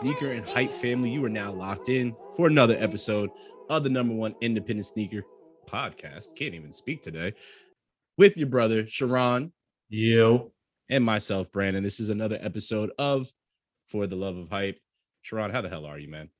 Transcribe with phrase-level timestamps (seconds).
[0.00, 1.10] sneaker and hype family?
[1.10, 3.28] You are now locked in for another episode
[3.68, 5.22] of the number one independent sneaker
[5.66, 6.34] podcast.
[6.38, 7.34] Can't even speak today
[8.16, 9.52] with your brother Sharon.
[9.90, 10.52] Yo.
[10.88, 11.82] And myself, Brandon.
[11.82, 13.28] This is another episode of
[13.88, 14.78] For the Love of Hype.
[15.20, 16.30] Sharon, how the hell are you, man?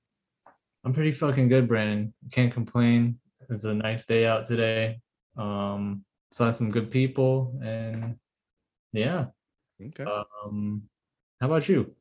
[0.83, 2.15] I'm pretty fucking good, Brandon.
[2.31, 3.19] Can't complain.
[3.51, 5.01] It's a nice day out today.
[5.37, 8.17] Um, saw some good people and
[8.95, 9.27] yeah.
[9.85, 10.05] Okay.
[10.47, 10.85] Um,
[11.43, 11.95] how about you?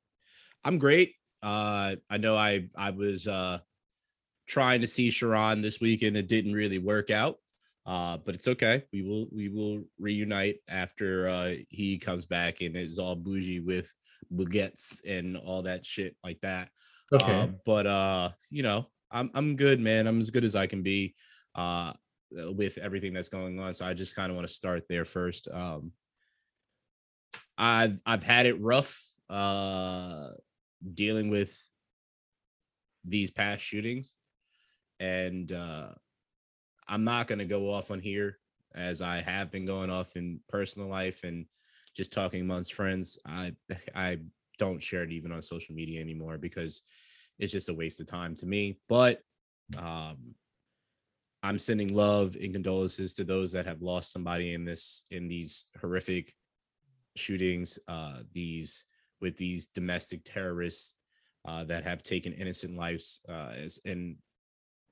[0.63, 1.15] I'm great.
[1.41, 3.59] Uh, I know I I was uh
[4.47, 6.17] trying to see Sharon this weekend.
[6.17, 7.37] It didn't really work out.
[7.85, 8.83] Uh, but it's okay.
[8.93, 13.91] We will we will reunite after uh he comes back and is all bougie with
[14.31, 16.69] baguettes and all that shit like that.
[17.11, 17.41] Okay.
[17.41, 20.05] Uh, but uh, you know, I'm I'm good, man.
[20.05, 21.15] I'm as good as I can be
[21.55, 21.93] uh
[22.31, 23.73] with everything that's going on.
[23.73, 25.47] So I just kind of want to start there first.
[25.51, 25.91] Um
[27.57, 30.27] I've I've had it rough uh
[30.93, 31.57] dealing with
[33.03, 34.15] these past shootings.
[34.99, 35.89] And uh
[36.87, 38.39] i'm not going to go off on here
[38.73, 41.45] as i have been going off in personal life and
[41.95, 43.19] just talking amongst friends.
[43.25, 43.53] I
[43.95, 44.19] i
[44.57, 46.81] don't share it even on social media anymore because
[47.39, 48.79] it's just a waste of time to me.
[48.87, 49.21] But
[49.77, 50.33] um
[51.43, 55.69] i'm sending love and condolences to those that have lost somebody in this in these
[55.79, 56.33] horrific
[57.15, 58.85] shootings uh these
[59.21, 60.95] with these domestic terrorists
[61.47, 64.17] uh, that have taken innocent lives uh, as and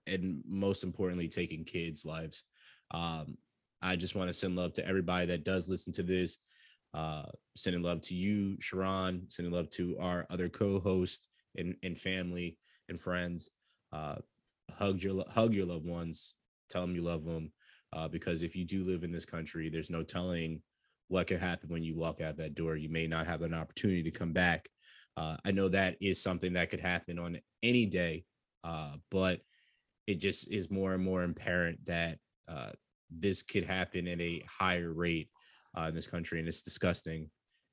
[0.06, 2.46] and most importantly taking kids lives.
[2.92, 3.38] Um,
[3.82, 6.40] i just want to send love to everybody that does listen to this.
[6.94, 7.24] Uh,
[7.56, 11.28] sending love to you sharon sending love to our other co-hosts
[11.58, 12.58] and, and family
[12.90, 13.52] and friends.
[13.92, 14.16] Uh,
[14.72, 16.36] hug your hug your loved ones.
[16.70, 17.52] Tell them you love them
[17.94, 20.62] uh, because if you do live in this country there's no telling
[21.10, 24.04] what can happen when you walk out that door you may not have an opportunity
[24.04, 24.70] to come back
[25.18, 28.24] uh, I know that is something that could happen on any day,
[28.64, 29.42] uh, but
[30.06, 32.70] it just is more and more apparent that uh,
[33.10, 35.30] this could happen at a higher rate
[35.76, 37.30] uh, in this country, and it's disgusting.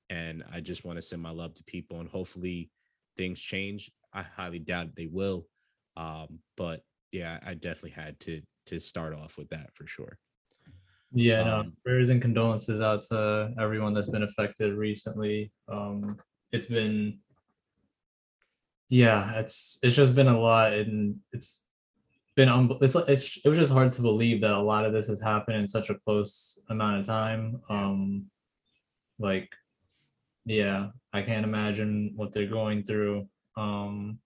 [0.08, 2.70] And I just want to send my love to people, and hopefully
[3.18, 3.90] things change.
[4.14, 5.46] I highly doubt they will,
[5.98, 6.80] um, but
[7.12, 10.18] yeah, I definitely had to to start off with that for sure.
[11.14, 15.52] Yeah, no, um, prayers and condolences out to everyone that's been affected recently.
[15.68, 16.16] Um,
[16.52, 17.20] it's been
[18.90, 21.62] yeah it's it's just been a lot and it's
[22.36, 25.06] been un- it's, it's it was just hard to believe that a lot of this
[25.08, 27.60] has happened in such a close amount of time.
[27.70, 28.26] Um
[29.20, 29.48] like
[30.44, 33.28] yeah i can't imagine what they're going through.
[33.56, 34.18] Um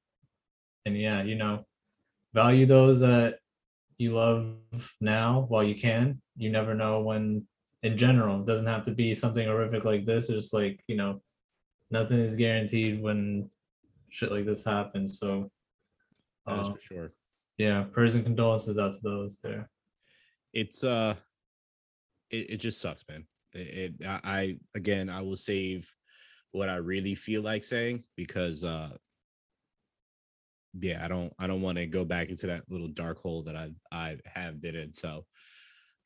[0.87, 1.66] and yeah you know
[2.34, 3.38] value those that
[3.99, 4.57] you love
[5.01, 7.45] now while you can you never know when
[7.83, 10.97] in general it doesn't have to be something horrific like this it's just like you
[10.97, 11.21] know
[11.91, 13.51] nothing is guaranteed when
[14.11, 15.19] shit like this happens.
[15.19, 15.51] So
[16.47, 17.13] that is uh, for sure.
[17.57, 19.69] Yeah, prayers and condolences out to those there.
[20.53, 21.15] It's uh
[22.31, 23.27] it, it just sucks, man.
[23.53, 25.91] It, it I again I will save
[26.53, 28.91] what I really feel like saying because uh
[30.81, 33.56] yeah, I don't I don't want to go back into that little dark hole that
[33.56, 34.94] I I have been in.
[34.94, 35.25] So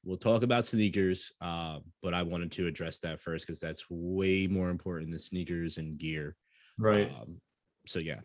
[0.05, 4.47] we'll talk about sneakers, uh, but I wanted to address that first because that's way
[4.47, 6.37] more important than sneakers and gear.
[6.78, 7.11] Right.
[7.11, 7.41] Um,
[7.87, 8.21] so yeah,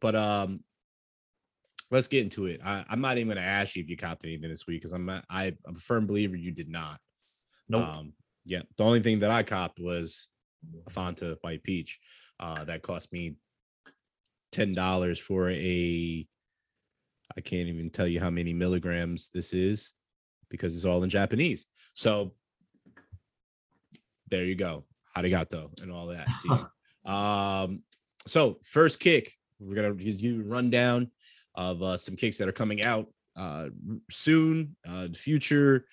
[0.00, 0.62] but um,
[1.90, 2.60] let's get into it.
[2.64, 5.08] I, I'm not even gonna ask you if you copped anything this week because I'm
[5.08, 5.22] I,
[5.66, 6.98] I'm a firm believer you did not.
[7.68, 7.88] Nope.
[7.88, 8.12] Um,
[8.44, 10.28] yeah, the only thing that I copped was
[10.86, 12.00] a Fanta White Peach.
[12.40, 13.36] Uh, that cost me
[14.52, 16.26] ten dollars for a.
[17.36, 19.94] I can't even tell you how many milligrams this is
[20.50, 21.64] because it's all in Japanese.
[21.94, 22.34] So
[24.28, 24.84] there you go.
[25.16, 26.28] Arigato and all that.
[27.10, 27.82] um,
[28.26, 31.10] so first kick, we're gonna give you a rundown
[31.54, 33.06] of uh, some kicks that are coming out
[33.36, 33.68] uh,
[34.10, 35.86] soon, uh, the future.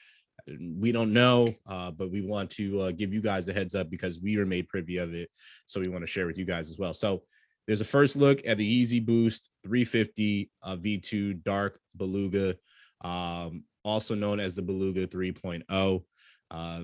[0.60, 3.90] We don't know, uh, but we want to uh, give you guys a heads up
[3.90, 5.30] because we were made privy of it.
[5.66, 6.94] So we want to share with you guys as well.
[6.94, 7.22] So
[7.68, 12.56] there's a first look at the Yeezy Boost 350 uh, V2 Dark Beluga,
[13.02, 16.04] um, also known as the Beluga 3.0.
[16.52, 16.84] Uh,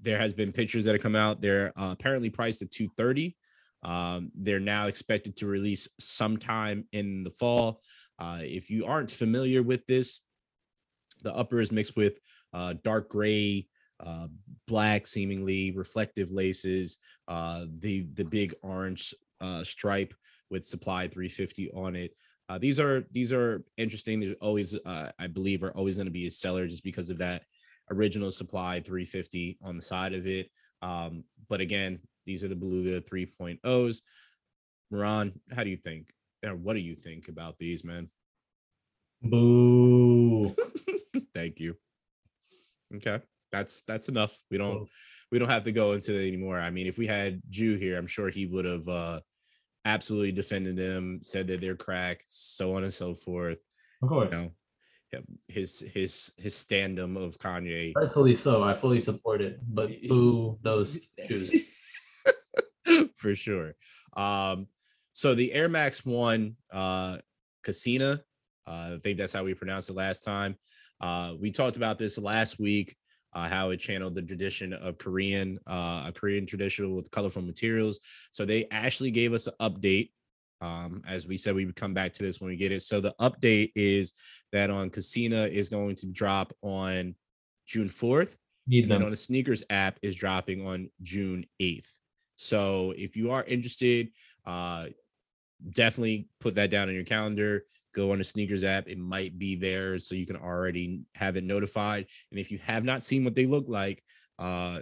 [0.00, 1.40] there has been pictures that have come out.
[1.40, 3.36] They're uh, apparently priced at 230.
[3.82, 7.80] Um, they're now expected to release sometime in the fall.
[8.18, 10.20] Uh, if you aren't familiar with this,
[11.22, 12.18] the upper is mixed with
[12.52, 13.66] uh, dark gray,
[14.04, 14.26] uh,
[14.66, 20.14] black, seemingly reflective laces, uh, the the big orange uh, stripe
[20.50, 22.12] with supply 350 on it.
[22.48, 24.18] Uh, these are these are interesting.
[24.18, 27.18] There's always, uh, I believe, are always going to be a seller just because of
[27.18, 27.42] that
[27.90, 30.50] original supply 350 on the side of it.
[30.82, 34.02] Um, but again, these are the Beluga 3.0s.
[34.90, 36.12] Moran, how do you think?
[36.42, 38.08] and what do you think about these, man?
[39.22, 40.44] Boo.
[41.34, 41.76] Thank you.
[42.96, 43.20] Okay,
[43.52, 44.40] that's that's enough.
[44.50, 44.88] We don't
[45.30, 46.58] we don't have to go into it anymore.
[46.58, 49.20] I mean, if we had Jew here, I'm sure he would have uh
[49.84, 53.64] absolutely defended them, said that they're crack, so on and so forth.
[54.02, 54.28] Of course.
[54.32, 54.52] You know,
[55.48, 57.92] his his his standum of Kanye.
[57.96, 58.62] Rightfully so.
[58.62, 59.58] I fully support it.
[59.66, 61.54] But boo those shoes.
[63.16, 63.74] for sure.
[64.16, 64.66] Um,
[65.12, 67.18] so the Air Max One uh
[67.66, 68.20] Kasina,
[68.66, 70.56] uh, I think that's how we pronounced it last time.
[71.00, 72.96] Uh, we talked about this last week,
[73.32, 78.00] uh, how it channeled the tradition of Korean, uh, a Korean tradition with colorful materials.
[78.32, 80.10] So they actually gave us an update.
[80.60, 82.82] Um, as we said, we would come back to this when we get it.
[82.82, 84.12] So the update is
[84.52, 87.14] that on Kasina is going to drop on
[87.66, 88.36] June 4th.
[88.66, 91.88] Need And then on the sneakers app is dropping on June 8th.
[92.36, 94.10] So if you are interested,
[94.44, 94.86] uh,
[95.72, 97.64] definitely put that down on your calendar.
[97.94, 98.88] Go on the sneakers app.
[98.88, 102.06] It might be there so you can already have it notified.
[102.30, 104.02] And if you have not seen what they look like,
[104.38, 104.80] uh,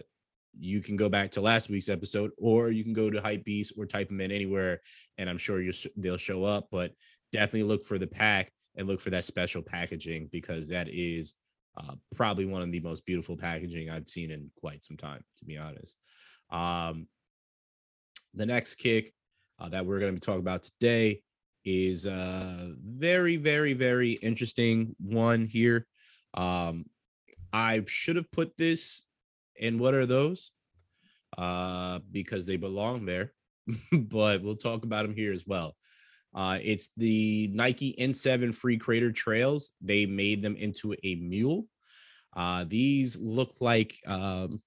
[0.58, 3.87] you can go back to last week's episode or you can go to Hypebeast or
[3.87, 4.81] type them in anywhere
[5.16, 6.69] and I'm sure you they'll show up.
[6.70, 6.93] But
[7.32, 11.34] definitely look for the pack and look for that special packaging because that is
[11.76, 15.44] uh, probably one of the most beautiful packaging I've seen in quite some time, to
[15.44, 15.96] be honest.
[16.50, 17.06] Um,
[18.34, 19.12] the next kick
[19.58, 21.22] uh, that we're going to be talking about today
[21.64, 25.87] is a very, very, very interesting one here.
[26.34, 26.87] Um,
[27.52, 29.06] I should have put this
[29.56, 30.52] in what are those?
[31.37, 33.32] Uh, because they belong there,
[33.93, 35.76] but we'll talk about them here as well.
[36.34, 39.72] Uh, it's the Nike N7 Free Crater Trails.
[39.81, 41.66] They made them into a mule.
[42.37, 44.61] Uh, these look like um,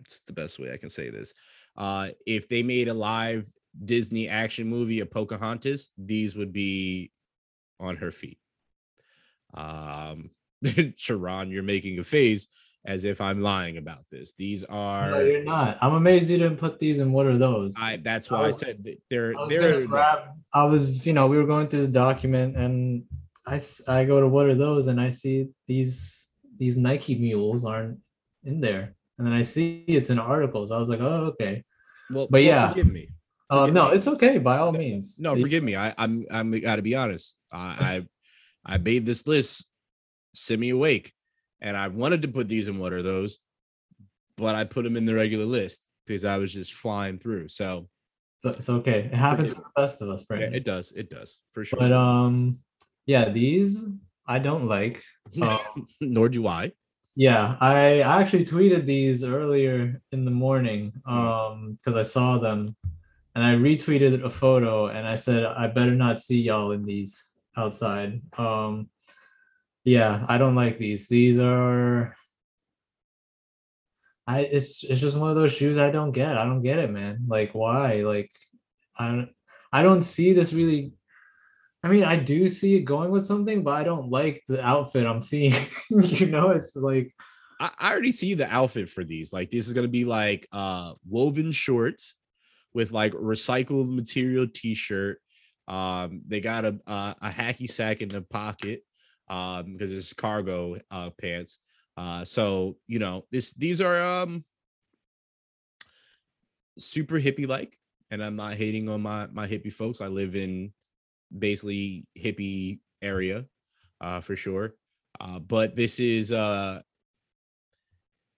[0.00, 1.34] it's the best way I can say this.
[1.76, 3.48] Uh, if they made a live
[3.84, 7.10] Disney action movie of Pocahontas, these would be
[7.78, 8.38] on her feet.
[9.54, 10.30] Um,
[10.96, 12.48] Sharon, you're making a face
[12.84, 14.32] as if I'm lying about this.
[14.34, 15.76] These are No, you're not.
[15.80, 17.74] I'm amazed you didn't put these in what are those?
[17.78, 17.96] I.
[17.96, 20.20] That's why I was- said that they're I was they're grab.
[20.54, 23.04] I was, you know, we were going through the document, and
[23.46, 26.26] I I go to what are those, and I see these
[26.58, 27.98] these Nike mules aren't
[28.44, 30.70] in there, and then I see it's in articles.
[30.70, 31.64] I was like, oh okay.
[32.10, 32.68] well, but well, yeah.
[32.68, 33.10] forgive me.
[33.48, 33.96] Uh, no, me.
[33.96, 35.20] it's okay by all means.
[35.20, 35.76] No, forgive me.
[35.76, 37.36] I, I'm I'm got to be honest.
[37.52, 38.04] I,
[38.66, 39.70] I I made this list
[40.34, 41.12] semi awake,
[41.60, 43.38] and I wanted to put these in what are those,
[44.36, 47.48] but I put them in the regular list because I was just flying through.
[47.48, 47.88] So
[48.38, 49.08] So it's okay.
[49.12, 50.92] It happens to the best of us, yeah, it does.
[50.92, 51.78] It does for sure.
[51.78, 52.58] but um,
[53.06, 53.84] yeah, these
[54.26, 55.02] I don't like.
[55.40, 56.72] Um, Nor do I.
[57.14, 61.12] Yeah, I I actually tweeted these earlier in the morning Hmm.
[61.14, 62.76] um because I saw them
[63.36, 67.28] and I retweeted a photo and I said I better not see y'all in these
[67.54, 68.22] outside.
[68.38, 68.88] Um
[69.84, 71.06] yeah, I don't like these.
[71.06, 72.16] These are
[74.26, 76.38] I it's it's just one of those shoes I don't get.
[76.38, 77.24] I don't get it, man.
[77.28, 77.96] Like why?
[77.96, 78.30] Like
[78.98, 79.28] I don't
[79.70, 80.94] I don't see this really
[81.84, 85.06] I mean, I do see it going with something, but I don't like the outfit
[85.06, 85.52] I'm seeing.
[85.90, 87.14] you know, it's like
[87.60, 89.30] I, I already see the outfit for these.
[89.30, 92.16] Like this is gonna be like uh woven shorts
[92.76, 95.18] with like recycled material t-shirt.
[95.66, 98.82] Um, they got a a, a hacky sack in the pocket
[99.28, 101.58] um because it's cargo uh pants.
[101.96, 104.44] Uh so you know this these are um
[106.78, 107.76] super hippie like
[108.10, 110.02] and I'm not hating on my my hippie folks.
[110.02, 110.72] I live in
[111.36, 113.46] basically hippie area
[114.02, 114.74] uh for sure.
[115.18, 116.82] Uh but this is uh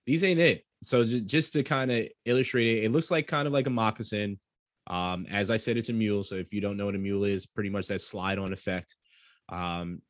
[0.06, 0.64] these ain't it.
[0.82, 4.38] So just to kind of illustrate it, it looks like kind of like a moccasin.
[4.86, 6.22] Um, as I said, it's a mule.
[6.22, 8.96] So if you don't know what a mule is, pretty much that slide on effect.
[9.48, 10.02] Um,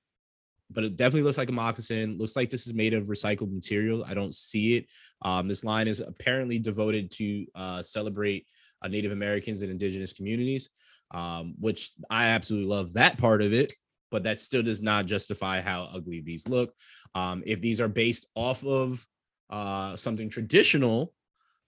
[0.71, 2.19] but it definitely looks like a moccasin.
[2.19, 4.05] Looks like this is made of recycled material.
[4.05, 4.87] I don't see it.
[5.23, 8.47] Um, this line is apparently devoted to uh, celebrate
[8.83, 10.69] uh, Native Americans and indigenous communities,
[11.13, 13.73] um, which I absolutely love that part of it.
[14.11, 16.73] But that still does not justify how ugly these look.
[17.15, 19.05] Um, if these are based off of
[19.51, 21.13] uh, something traditional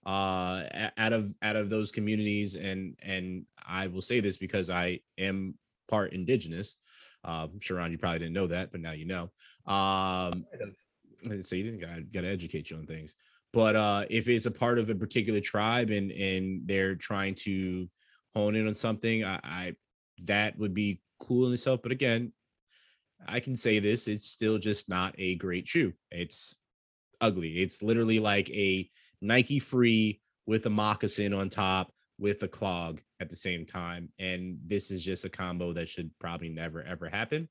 [0.05, 0.63] uh,
[0.97, 5.55] out of out of those communities, and and I will say this because I am
[5.87, 6.77] part indigenous.
[7.23, 9.29] Um, Sharon, you probably didn't know that, but now you know.
[9.71, 10.45] Um,
[11.41, 13.15] so you didn't got got to educate you on things.
[13.53, 17.87] But uh, if it's a part of a particular tribe and and they're trying to
[18.33, 19.75] hone in on something, I, I
[20.23, 21.81] that would be cool in itself.
[21.83, 22.31] But again,
[23.27, 25.93] I can say this: it's still just not a great shoe.
[26.09, 26.57] It's
[27.21, 27.61] ugly.
[27.61, 28.89] It's literally like a
[29.21, 34.09] Nike free with a moccasin on top with a clog at the same time.
[34.19, 37.47] And this is just a combo that should probably never ever happen.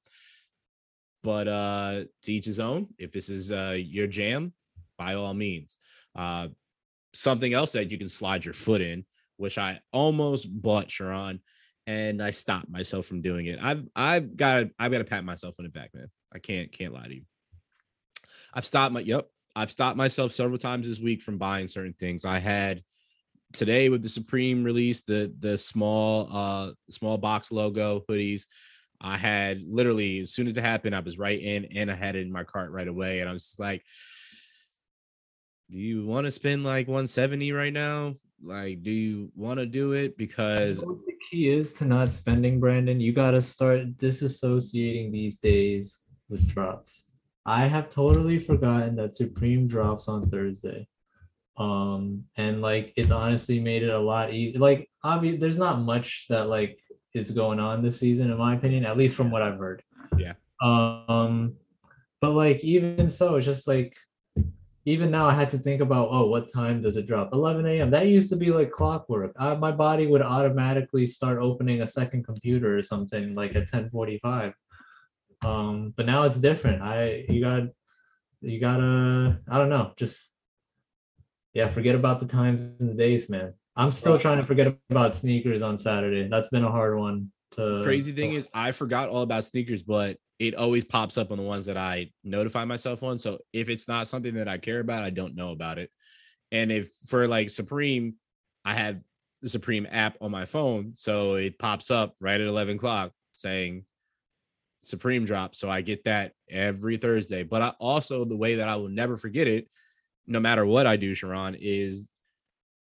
[1.23, 2.89] But uh to each his own.
[2.99, 4.53] If this is uh your jam,
[4.99, 5.77] by all means.
[6.15, 6.49] Uh
[7.13, 9.05] something else that you can slide your foot in,
[9.37, 11.41] which I almost bought Sharon,
[11.87, 13.59] and I stopped myself from doing it.
[13.61, 16.11] I've I've got I've got to pat myself on the back, man.
[16.33, 17.23] I can't can't lie to you.
[18.55, 19.29] I've stopped my yep.
[19.61, 22.25] I've stopped myself several times this week from buying certain things.
[22.25, 22.81] I had
[23.53, 28.47] today with the Supreme release, the the small uh small box logo hoodies.
[29.03, 32.17] I had literally as soon as it happened, I was right in and I had
[32.17, 33.21] it in my cart right away.
[33.21, 33.85] And I was just like,
[35.71, 38.15] do you want to spend like 170 right now?
[38.43, 40.17] Like, do you want to do it?
[40.17, 42.99] Because the key is to not spending, Brandon.
[42.99, 47.10] You got to start disassociating these days with drops.
[47.47, 50.87] I have totally forgotten that Supreme drops on Thursday.
[51.57, 54.59] Um, and like it's honestly made it a lot easier.
[54.59, 56.81] Like, obviously, there's not much that like
[57.15, 59.83] is going on this season, in my opinion, at least from what I've heard.
[60.17, 60.35] Yeah.
[60.63, 61.55] Um,
[62.21, 63.97] but like even so, it's just like
[64.87, 67.91] even now I had to think about oh what time does it drop 11 a.m.
[67.91, 69.33] That used to be like clockwork.
[69.39, 74.55] I, my body would automatically start opening a second computer or something like at 10:45.
[75.43, 76.83] Um, but now it's different.
[76.83, 77.63] I you got
[78.41, 80.33] you gotta I don't know just
[81.55, 83.55] yeah forget about the times and the days, man.
[83.77, 86.29] I'm still trying to forget about sneakers on Saturday.
[86.29, 87.81] That's been a hard one to.
[87.83, 91.45] Crazy thing is, I forgot all about sneakers, but it always pops up on the
[91.45, 93.19] ones that I notify myself on.
[93.19, 95.91] So if it's not something that I care about, I don't know about it.
[96.51, 98.15] And if for like Supreme,
[98.65, 99.01] I have
[99.43, 100.93] the Supreme app on my phone.
[100.95, 103.85] So it pops up right at 11 o'clock saying
[104.81, 105.55] Supreme drop.
[105.55, 107.43] So I get that every Thursday.
[107.43, 109.69] But I also, the way that I will never forget it,
[110.27, 112.11] no matter what I do, Sharon, is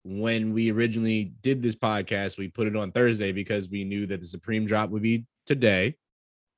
[0.03, 4.19] when we originally did this podcast, we put it on Thursday because we knew that
[4.19, 5.95] the Supreme drop would be today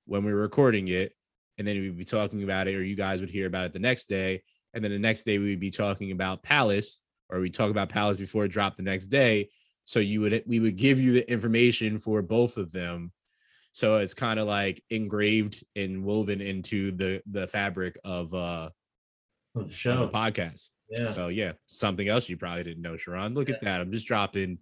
[0.06, 1.14] when we were recording it,
[1.58, 3.80] and then we'd be talking about it, or you guys would hear about it the
[3.80, 4.42] next day,
[4.74, 8.18] and then the next day we'd be talking about Palace, or we talk about Palace
[8.18, 9.50] before it dropped the next day.
[9.86, 13.12] So you would we would give you the information for both of them.
[13.76, 18.70] So it's kind of like engraved and woven into the the fabric of uh
[19.54, 20.70] the show the podcast.
[20.98, 21.08] Yeah.
[21.08, 23.34] So yeah, something else you probably didn't know, Sharon.
[23.34, 23.56] Look yeah.
[23.56, 23.82] at that.
[23.82, 24.60] I'm just dropping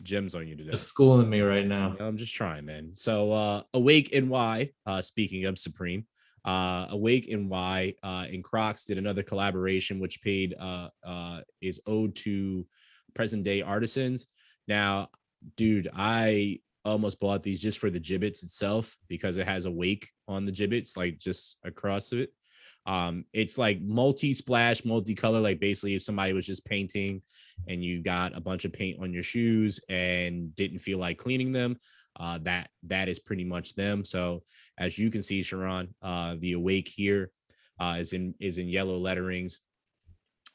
[0.00, 0.70] gems on you today.
[0.70, 1.96] Just schooling me right now.
[1.98, 2.90] I'm just trying, man.
[2.92, 6.06] So uh Awake NY, uh speaking of Supreme,
[6.44, 12.14] uh Awake NY uh and Crocs did another collaboration which paid uh uh is owed
[12.18, 12.64] to
[13.12, 14.28] present day artisans.
[14.68, 15.08] Now,
[15.56, 20.08] dude, I almost bought these just for the Jibbitz itself because it has a wake
[20.28, 22.30] on the Jibbitz, like just across it.
[22.86, 25.42] Um, it's like multi-splash, multicolor.
[25.42, 27.20] Like basically, if somebody was just painting
[27.66, 31.50] and you got a bunch of paint on your shoes and didn't feel like cleaning
[31.50, 31.78] them,
[32.18, 34.04] uh, that that is pretty much them.
[34.04, 34.42] So
[34.78, 37.30] as you can see, Sharon, uh, the awake here
[37.80, 39.60] uh, is in is in yellow letterings.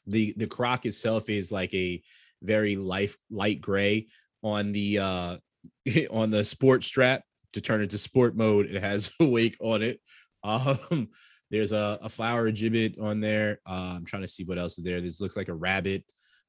[0.06, 2.02] The the croc itself is like a
[2.42, 4.08] very light light gray
[4.42, 5.36] on the uh
[6.10, 8.66] on the sport strap to turn into sport mode.
[8.66, 10.00] It has awake on it.
[10.44, 11.08] Um,
[11.50, 13.60] there's a, a flower Jibbit on there.
[13.66, 15.00] Uh, I'm trying to see what else is there.
[15.00, 16.04] This looks like a rabbit.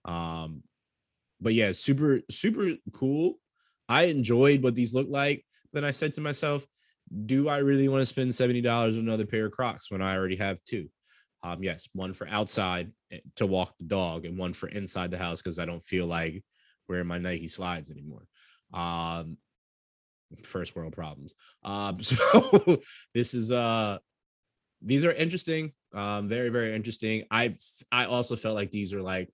[0.06, 0.64] Um,
[1.42, 3.36] but yeah, super, super cool.
[3.90, 5.44] I enjoyed what these look like.
[5.74, 6.66] Then I said to myself,
[7.26, 10.38] do I really want to spend $70 on another pair of Crocs when I already
[10.38, 10.88] have two?
[11.44, 15.18] Um, yes, one for outside eh, to walk the dog and one for inside the
[15.18, 16.42] house because I don't feel like
[16.88, 18.26] wearing my Nike slides anymore.
[18.74, 19.38] Um,
[20.44, 21.36] first world problems.
[21.64, 22.80] Um, so
[23.14, 24.00] this is uh
[24.86, 25.72] these are interesting.
[25.94, 27.24] Um, very, very interesting.
[27.32, 27.56] I
[27.92, 29.30] I also felt like these are like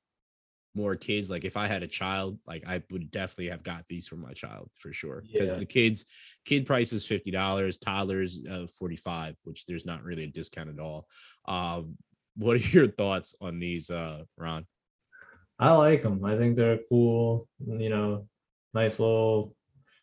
[0.76, 1.32] more kids.
[1.32, 4.34] Like if I had a child, like I would definitely have got these for my
[4.34, 5.24] child for sure.
[5.32, 5.60] Because yeah.
[5.60, 6.06] the kids,
[6.46, 10.70] kid price is fifty dollars, toddlers uh, forty five, which there's not really a discount
[10.70, 11.08] at all.
[11.48, 11.98] Um,
[12.36, 14.66] what are your thoughts on these, uh, Ron?
[15.58, 16.24] I like them.
[16.24, 17.48] I think they're cool.
[17.66, 18.28] You know,
[18.74, 19.56] nice little.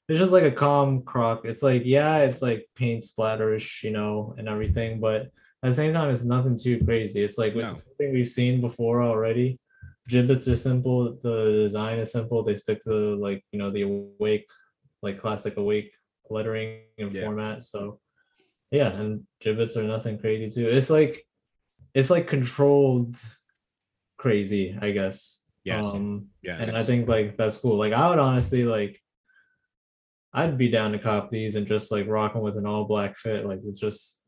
[0.09, 1.45] It's just like a calm croc.
[1.45, 5.31] It's like yeah, it's like paint splatterish, you know, and everything, but
[5.63, 7.25] at the same time, it's nothing too crazy.
[7.25, 7.73] It's like no.
[7.73, 9.59] something we've seen before already.
[10.09, 11.19] Jibbitz are simple.
[11.23, 12.45] The design is simple.
[12.45, 14.47] They stick to like you know the awake,
[15.03, 15.93] like classic awake
[16.31, 17.23] lettering and yeah.
[17.25, 17.65] format.
[17.65, 17.99] So
[18.71, 20.71] yeah, and Jibbitz are nothing crazy too.
[20.71, 21.27] It's like
[21.95, 23.17] it's like controlled
[24.19, 25.41] crazy, I guess.
[25.67, 25.97] Yes.
[25.97, 26.69] Um, yes.
[26.69, 27.77] And I think like that's cool.
[27.77, 29.03] Like I would honestly like
[30.33, 33.17] I'd be down to cop these and just like rock them with an all black
[33.17, 33.45] fit.
[33.45, 34.23] Like it's just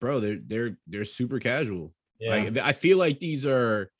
[0.00, 1.92] bro, they're they're they're super casual.
[2.18, 2.30] Yeah.
[2.30, 3.90] Like I feel like these are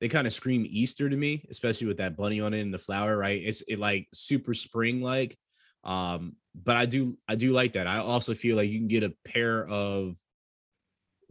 [0.00, 2.78] they kind of scream Easter to me, especially with that bunny on it and the
[2.78, 3.42] flower, right?
[3.42, 5.36] It's it like super spring like.
[5.82, 7.88] Um, but I do I do like that.
[7.88, 10.16] I also feel like you can get a pair of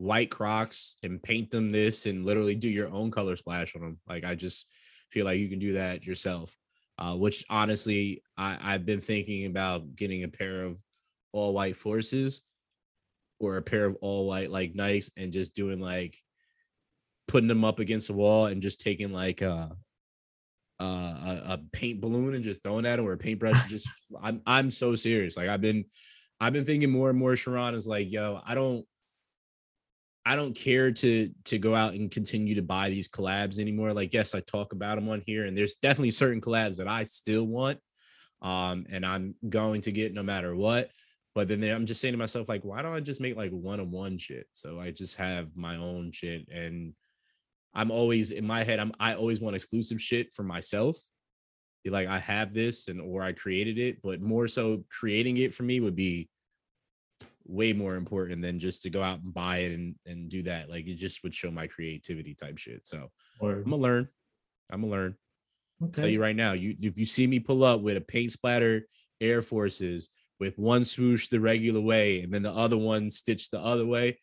[0.04, 4.00] white Crocs and paint them this and literally do your own color splash on them.
[4.08, 4.68] Like I just
[5.12, 6.56] feel like you can do that yourself.
[7.00, 10.78] Uh, which honestly, I, I've been thinking about getting a pair of
[11.32, 12.42] all white forces
[13.40, 16.16] or a pair of all white like Nikes and just doing like
[17.28, 19.70] putting them up against the wall and just taking like uh,
[20.80, 23.60] a a, a paint balloon and just throwing at it or a paintbrush.
[23.60, 23.90] and just
[24.22, 25.38] I'm I'm so serious.
[25.38, 25.86] Like I've been
[26.40, 27.36] I've been thinking more and more.
[27.36, 28.86] Sharon is like, yo, I don't
[30.26, 33.94] I don't care to to go out and continue to buy these collabs anymore.
[33.94, 37.04] Like, yes, I talk about them on here, and there's definitely certain collabs that I
[37.04, 37.80] still want,
[38.42, 40.90] um, and I'm going to get no matter what.
[41.36, 43.80] But then I'm just saying to myself, like, why don't I just make like one
[43.80, 44.48] on one shit?
[44.52, 46.94] So I just have my own shit, and
[47.74, 48.80] I'm always in my head.
[48.80, 50.98] I'm I always want exclusive shit for myself.
[51.86, 55.64] Like, I have this, and or I created it, but more so creating it for
[55.64, 56.30] me would be
[57.46, 60.70] way more important than just to go out and buy it and, and do that.
[60.70, 62.86] Like it just would show my creativity type shit.
[62.88, 64.08] So Or I'm gonna learn.
[64.72, 65.16] I'm gonna learn.
[65.94, 68.88] Tell you right now, you if you see me pull up with a paint splatter
[69.20, 70.10] Air Forces
[70.40, 74.18] with one swoosh the regular way and then the other one stitched the other way,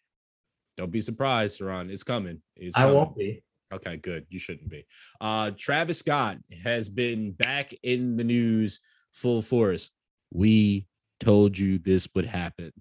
[0.77, 1.91] don't be surprised, Ron.
[1.91, 2.41] It's coming.
[2.57, 3.43] It's I won't be.
[3.73, 4.27] Okay, good.
[4.31, 4.87] You shouldn't be.
[5.21, 8.81] Uh Travis Scott has been back in the news
[9.13, 9.91] full force.
[10.33, 10.87] We
[11.19, 12.73] told you this would happen.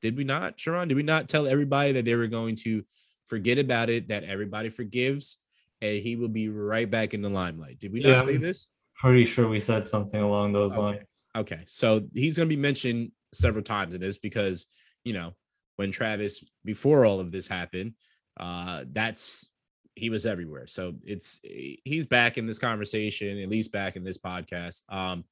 [0.00, 0.88] Did we not, Sharon?
[0.88, 2.82] Did we not tell everybody that they were going to
[3.26, 5.38] forget about it, that everybody forgives,
[5.80, 7.78] and he will be right back in the limelight?
[7.78, 8.22] Did we not Yeah.
[8.22, 8.70] say this?
[8.94, 10.98] Pretty sure we said something along those Okay.
[10.98, 11.26] lines.
[11.36, 14.66] Okay, so he's going to be mentioned several times in this because
[15.04, 15.36] you know
[15.76, 17.94] when Travis before all of this happened,
[18.38, 19.52] uh, that's
[19.94, 20.66] he was everywhere.
[20.66, 21.40] So it's
[21.84, 24.82] he's back in this conversation, at least back in this podcast.
[24.88, 25.24] Um,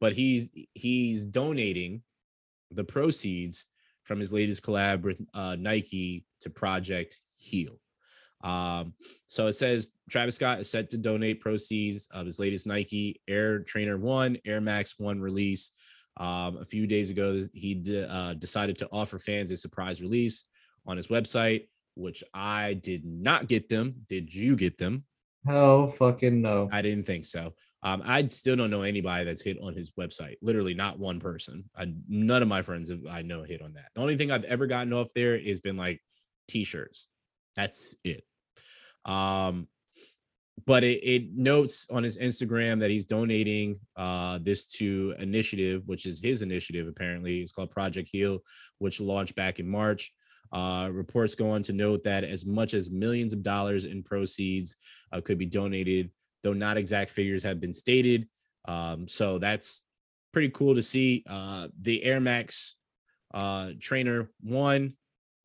[0.00, 2.02] but he's he's donating
[2.70, 3.66] the proceeds
[4.04, 7.78] from his latest collab with uh, Nike to Project Heal.
[8.44, 8.94] Um,
[9.26, 13.60] so it says Travis Scott is set to donate proceeds of his latest Nike Air
[13.60, 15.70] Trainer One, Air Max One release.
[16.18, 20.44] Um, a few days ago, he d- uh, decided to offer fans a surprise release
[20.86, 23.94] on his website, which I did not get them.
[24.08, 25.04] Did you get them?
[25.46, 26.68] Hell fucking no.
[26.70, 27.54] I didn't think so.
[27.84, 30.36] Um, I still don't know anybody that's hit on his website.
[30.40, 31.68] Literally, not one person.
[31.76, 33.88] I, none of my friends have, I know hit on that.
[33.94, 36.00] The only thing I've ever gotten off there has been like
[36.48, 37.08] t-shirts.
[37.56, 38.24] That's it.
[39.04, 39.66] Um,
[40.64, 46.06] but it, it notes on his Instagram that he's donating uh, this to initiative, which
[46.06, 46.86] is his initiative.
[46.86, 48.38] Apparently, it's called Project Heal,
[48.78, 50.12] which launched back in March.
[50.52, 54.76] Uh, reports go on to note that as much as millions of dollars in proceeds
[55.12, 56.10] uh, could be donated,
[56.42, 58.28] though not exact figures have been stated.
[58.66, 59.84] Um, so that's
[60.32, 61.24] pretty cool to see.
[61.28, 62.76] Uh, the Air Max
[63.34, 64.94] uh, Trainer One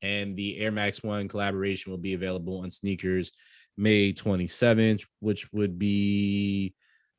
[0.01, 3.31] and the Air Max One collaboration will be available on sneakers
[3.77, 6.73] May 27th, which would be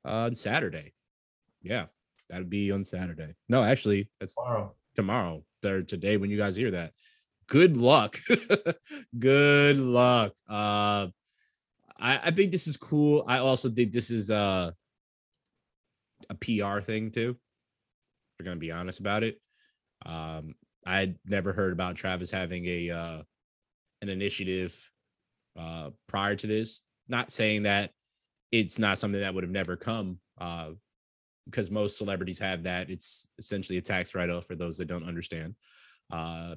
[0.04, 0.92] on Saturday.
[1.62, 1.86] Yeah,
[2.30, 3.34] that would be on Saturday.
[3.48, 4.74] No, actually, that's Tomorrow.
[4.94, 6.92] tomorrow or today when you guys hear that.
[7.48, 8.16] Good luck.
[9.18, 10.32] Good luck.
[10.48, 11.08] Uh
[11.98, 13.24] I, I think this is cool.
[13.26, 14.70] I also think this is uh
[16.30, 17.36] a PR thing too.
[18.38, 19.40] We're gonna be honest about it.
[20.06, 20.54] Um
[20.86, 23.22] I'd never heard about Travis having a uh
[24.02, 24.90] an initiative
[25.58, 26.82] uh prior to this.
[27.08, 27.90] Not saying that
[28.52, 30.70] it's not something that would have never come uh
[31.48, 32.90] because most celebrities have that.
[32.90, 35.54] It's essentially a tax write-off for those that don't understand.
[36.10, 36.56] Uh,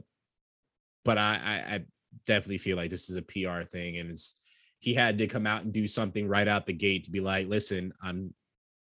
[1.06, 1.86] but I, I, I
[2.26, 4.41] definitely feel like this is a PR thing, and it's
[4.82, 7.48] he had to come out and do something right out the gate to be like,
[7.48, 8.34] listen, I'm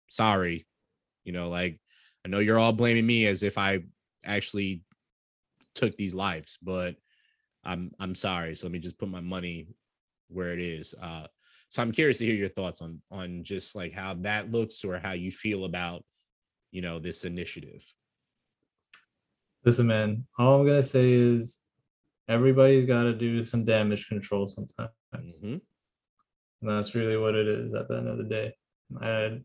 [0.09, 0.65] sorry,
[1.25, 1.81] you know, like
[2.25, 3.81] I know you're all blaming me as if I
[4.25, 4.83] actually
[5.75, 6.97] took these lives, but
[7.65, 8.55] I'm I'm sorry.
[8.55, 9.69] So let me just put my money
[10.29, 10.95] where it is.
[11.01, 11.27] Uh,
[11.69, 14.99] so I'm curious to hear your thoughts on on just like how that looks or
[14.99, 16.05] how you feel about
[16.71, 17.85] you know this initiative.
[19.65, 21.65] Listen, man, all I'm gonna say is
[22.29, 24.93] everybody's gotta do some damage control sometimes.
[25.43, 25.61] Mhm.
[26.61, 28.53] And that's really what it is at the end of the day.
[29.01, 29.41] I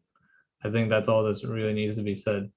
[0.63, 2.49] I think that's all that really needs to be said.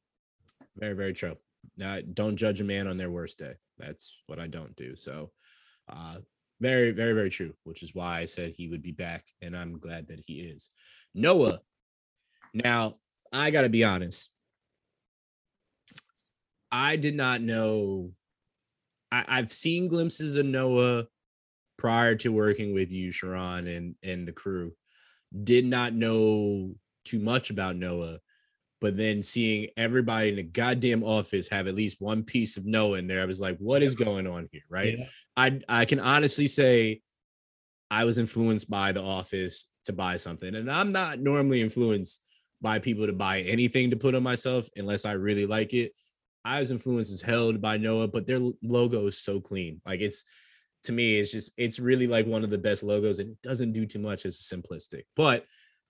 [0.77, 1.37] Very, very true.
[1.77, 3.55] Now, don't judge a man on their worst day.
[3.79, 4.95] That's what I don't do.
[4.95, 5.33] So,
[5.89, 6.19] uh,
[6.61, 7.53] very, very, very true.
[7.65, 10.71] Which is why I said he would be back, and I'm glad that he is.
[11.15, 11.61] Noah.
[12.55, 12.97] Now,
[13.33, 14.33] I got to be honest.
[16.71, 18.13] I did not know.
[19.11, 21.07] I, I've seen glimpses of Noah
[21.77, 24.73] prior to working with you, Sharon, and and the crew.
[25.45, 28.19] did not know too much about Noah,
[28.81, 32.99] but then seeing everybody in the goddamn office have at least one piece of Noah
[32.99, 34.63] in there, I was like, what is going on here?
[34.69, 34.99] Right.
[34.99, 35.05] Yeah.
[35.37, 37.01] I I can honestly say
[37.91, 40.55] I was influenced by the office to buy something.
[40.55, 42.23] And I'm not normally influenced
[42.61, 45.93] by people to buy anything to put on myself unless I really like it.
[46.45, 49.81] I was influenced as held by Noah, but their logo is so clean.
[49.87, 50.25] Like it's
[50.87, 53.73] to me, it's just it's really like one of the best logos, and it doesn't
[53.73, 54.25] do too much.
[54.25, 55.03] It's simplistic.
[55.15, 55.45] But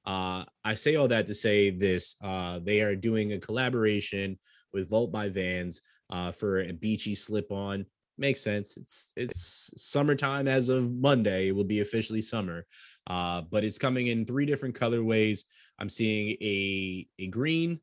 [0.05, 4.39] uh, I say all that to say this: uh, they are doing a collaboration
[4.73, 7.87] with Vault by Vans uh, for a beachy slip-on.
[8.19, 8.77] Makes sense.
[8.77, 11.49] It's it's summertime as of Monday.
[11.49, 12.67] It will be officially summer,
[13.07, 15.45] uh, but it's coming in three different colorways.
[15.79, 17.81] I'm seeing a a green,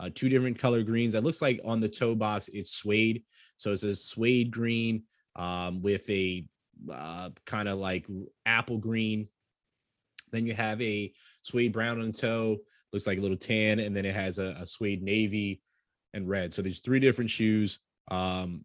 [0.00, 1.12] uh, two different color greens.
[1.12, 3.22] that looks like on the toe box it's suede,
[3.56, 5.02] so it says suede green
[5.36, 6.44] um, with a
[6.92, 8.06] uh, kind of like
[8.44, 9.28] apple green.
[10.32, 12.58] Then you have a suede brown on the toe,
[12.92, 15.62] looks like a little tan, and then it has a, a suede navy
[16.14, 16.52] and red.
[16.52, 17.80] So there's three different shoes.
[18.10, 18.62] Um,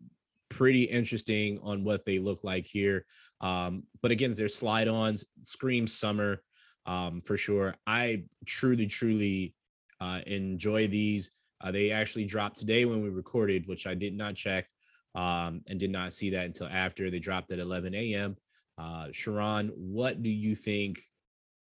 [0.49, 3.05] pretty interesting on what they look like here.
[3.39, 6.41] Um, but again, there's slide ons, scream summer
[6.85, 7.75] um, for sure.
[7.87, 9.55] I truly, truly
[10.01, 11.31] uh, enjoy these.
[11.61, 14.67] Uh, they actually dropped today when we recorded, which I did not check
[15.15, 18.37] um, and did not see that until after they dropped at 11 a.m.
[18.77, 20.99] Uh, Sharon, what do you think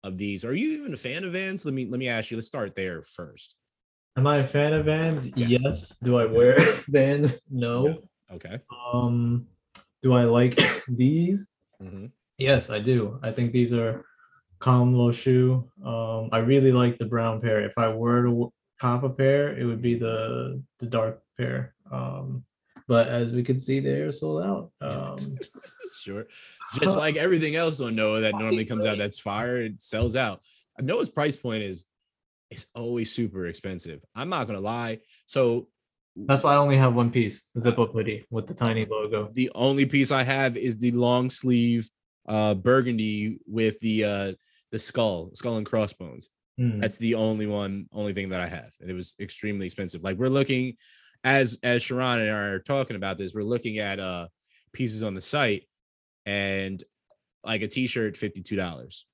[0.04, 0.44] of these?
[0.44, 1.64] Are you even a fan of Vans?
[1.64, 2.36] Let me let me ask you.
[2.36, 3.58] Let's start there first.
[4.16, 5.28] Am I a fan of Vans?
[5.36, 5.60] Yes.
[5.62, 5.98] Yes.
[6.02, 6.56] Do I wear
[6.88, 7.40] Vans?
[7.50, 7.86] No.
[7.86, 7.98] No.
[8.32, 8.60] Okay.
[8.92, 9.46] Um,
[10.02, 11.48] do I like these?
[11.80, 12.06] hmm
[12.38, 13.20] Yes, I do.
[13.22, 14.04] I think these are
[14.60, 15.68] calm low shoe.
[15.84, 17.60] Um, I really like the brown pair.
[17.60, 21.74] If I were to cop a pair, it would be the the dark pair.
[21.92, 22.44] Um,
[22.90, 24.72] but as we can see, they're sold out.
[24.82, 25.16] Um,
[25.96, 26.24] sure.
[26.80, 30.42] Just like everything else on Noah that normally comes out that's fire, it sells out.
[30.80, 31.86] Noah's price point is
[32.50, 34.02] is always super expensive.
[34.16, 34.98] I'm not gonna lie.
[35.26, 35.68] So
[36.16, 39.30] that's why I only have one piece, the zip up hoodie with the tiny logo.
[39.32, 41.88] the only piece I have is the long sleeve
[42.28, 44.32] uh burgundy with the uh
[44.72, 46.30] the skull, skull and crossbones.
[46.58, 46.80] Hmm.
[46.80, 48.72] That's the only one, only thing that I have.
[48.80, 50.02] And it was extremely expensive.
[50.02, 50.76] Like we're looking
[51.24, 54.28] as as Sharon and I are talking about this, we're looking at uh
[54.72, 55.64] pieces on the site
[56.26, 56.82] and
[57.44, 59.04] like a t-shirt, $52.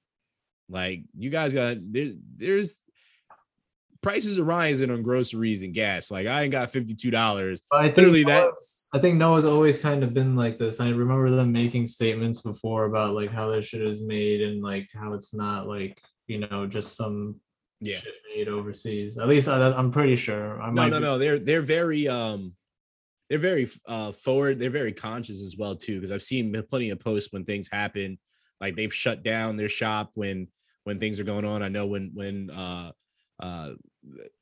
[0.68, 2.82] Like you guys got there, there's
[4.02, 6.10] prices are rising on groceries and gas.
[6.10, 7.60] Like I ain't got $52.
[7.70, 10.80] But I think Literally that- Noah's- I think Noah's always kind of been like this.
[10.80, 14.88] I remember them making statements before about like how their shit is made and like
[14.94, 17.40] how it's not like you know just some
[17.80, 17.98] Yeah.
[17.98, 19.18] shit made overseas.
[19.18, 20.60] At least I, I'm pretty sure.
[20.62, 22.54] I no might no be- no they're they're very um
[23.28, 27.00] they're very uh forward they're very conscious as well too because i've seen plenty of
[27.00, 28.16] posts when things happen
[28.60, 30.46] like they've shut down their shop when
[30.84, 32.92] when things are going on i know when when uh
[33.40, 33.70] uh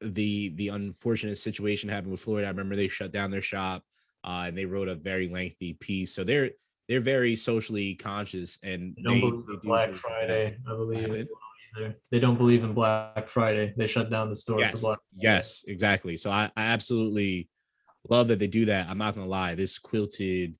[0.03, 3.83] the the unfortunate situation happened with florida i remember they shut down their shop
[4.25, 6.51] uh and they wrote a very lengthy piece so they're
[6.87, 9.95] they're very socially conscious and They they, believe they in do Black.
[9.95, 10.59] Friday.
[10.69, 11.17] I believe happened?
[11.21, 11.41] as well
[11.77, 11.95] either.
[12.11, 13.73] they don't believe in Black Friday.
[13.77, 14.99] They shut down the store yes Black.
[15.17, 17.49] yes exactly so I, I absolutely
[18.11, 20.57] love that they do that i'm not gonna lie this quilted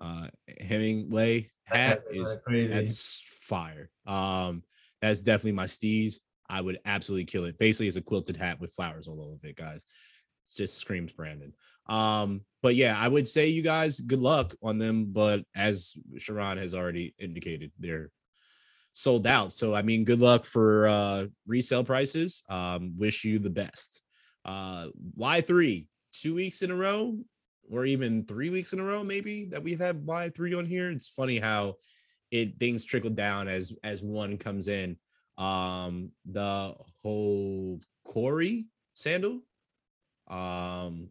[0.00, 0.28] uh
[0.60, 2.20] hemingway hat Friday.
[2.20, 2.72] is crazy.
[2.72, 4.62] that's fire um
[5.00, 8.72] that's definitely my steez i would absolutely kill it basically it's a quilted hat with
[8.72, 11.52] flowers all over it guys it just screams brandon
[11.88, 16.58] um but yeah i would say you guys good luck on them but as sharon
[16.58, 18.10] has already indicated they're
[18.96, 19.52] sold out.
[19.52, 22.42] So i mean good luck for uh resale prices.
[22.48, 24.02] Um wish you the best.
[24.42, 24.86] Uh
[25.18, 27.18] y3 two weeks in a row
[27.70, 30.90] or even three weeks in a row maybe that we've had y3 on here.
[30.90, 31.74] It's funny how
[32.30, 34.96] it things trickle down as as one comes in.
[35.36, 39.42] Um the whole corey sandal
[40.28, 41.10] um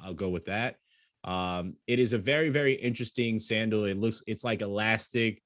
[0.00, 0.76] i'll go with that.
[1.24, 3.86] Um it is a very very interesting sandal.
[3.86, 5.41] It looks it's like elastic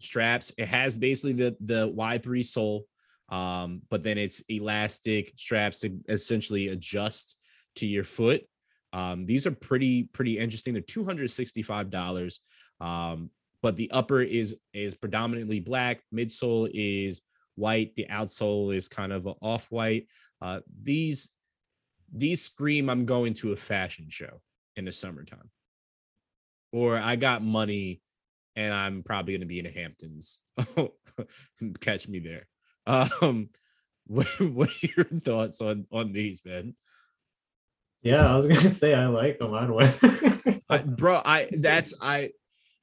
[0.00, 0.52] straps.
[0.58, 2.86] It has basically the the y3 sole
[3.28, 7.38] um but then it's elastic straps to essentially adjust
[7.76, 8.42] to your foot.
[8.92, 10.72] Um these are pretty pretty interesting.
[10.72, 12.40] They're 265 dollars
[12.80, 13.30] um
[13.62, 17.22] but the upper is is predominantly black midsole is
[17.56, 20.06] white the outsole is kind of off-white.
[20.40, 21.32] Uh these
[22.12, 24.40] these scream i'm going to a fashion show
[24.76, 25.50] in the summertime.
[26.72, 28.02] Or i got money
[28.56, 30.40] and i'm probably going to be in the hamptons
[31.80, 32.46] catch me there
[32.86, 33.48] um
[34.06, 36.74] what, what are your thoughts on on these man
[38.02, 39.52] Yeah, I was gonna say I like them.
[39.54, 39.94] I'd wear.
[40.70, 42.30] I, bro i that's i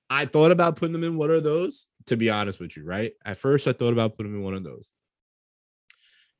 [0.09, 3.11] i thought about putting them in one of those to be honest with you right
[3.25, 4.93] at first i thought about putting them in one of those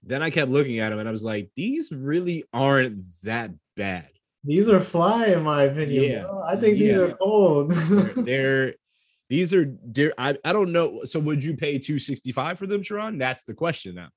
[0.06, 4.10] then I kept looking at them and I was like, these really aren't that bad.
[4.44, 6.04] These are fly, in my opinion.
[6.04, 6.22] Yeah.
[6.24, 6.42] bro.
[6.46, 7.04] I think these Yeah.
[7.04, 7.72] are cold.
[7.72, 8.76] They're, they're
[9.34, 10.14] these are dear.
[10.16, 11.04] I, I don't know.
[11.06, 13.18] So would you pay 265 for them, Sharon?
[13.18, 14.10] That's the question now.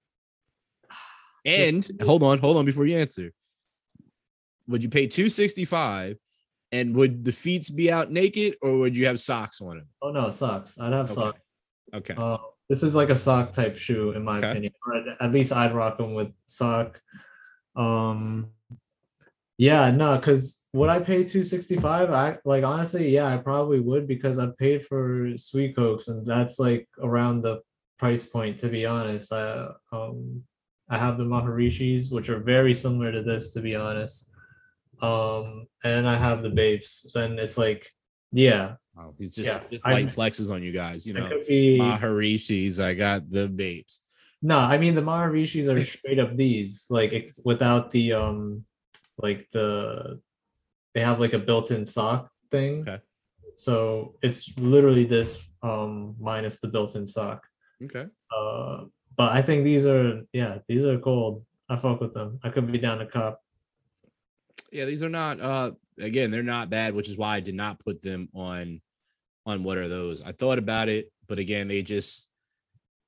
[1.46, 3.30] And hold on, hold on before you answer.
[4.68, 6.18] Would you pay 265
[6.72, 9.88] and would the feet be out naked or would you have socks on them?
[10.02, 10.78] oh no, socks.
[10.80, 11.14] I'd have Okay.
[11.14, 11.62] socks.
[11.94, 12.14] Okay.
[12.18, 14.50] Uh, this is like a sock type shoe, in my Okay.
[14.50, 14.72] opinion.
[14.86, 17.00] Or at- at least I'd rock them with sock.
[17.76, 18.50] Um,
[19.58, 22.10] yeah, no, because would I pay two sixty five?
[22.10, 26.88] I like honestly, yeah, I probably would because I've paid for Suicokes, and that's like
[27.02, 27.60] around the
[27.98, 28.58] price point.
[28.60, 30.42] To be honest, I um,
[30.88, 34.32] I have the Maharishis, which are very similar to this, to be honest.
[35.02, 37.86] Um, and I have the Babes, and it's like,
[38.32, 41.06] yeah, Wow, he's just, Yeah, just I- flexes on you guys.
[41.06, 41.78] You know, be.
[41.78, 44.00] Maharishis, I got the babes.
[44.42, 48.64] No, I mean the Maharishis are straight up these, like without the um,
[49.18, 50.20] like the,
[50.94, 52.80] they have like a built-in sock thing.
[52.80, 53.00] Okay.
[53.54, 57.46] So it's literally this um minus the built-in sock.
[57.82, 58.06] Okay.
[58.34, 58.84] Uh,
[59.16, 61.44] but I think these are yeah, these are cold.
[61.68, 62.38] I fuck with them.
[62.44, 63.42] I could be down a cop.
[64.70, 67.80] Yeah, these are not uh again, they're not bad, which is why I did not
[67.80, 68.80] put them on
[69.46, 70.22] on what are those.
[70.22, 72.28] I thought about it, but again, they just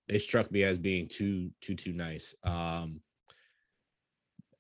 [0.09, 2.35] they struck me as being too too too nice.
[2.43, 3.01] Um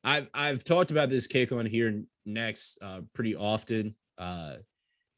[0.04, 3.94] I've I've talked about this kick on here next uh pretty often.
[4.16, 4.56] Uh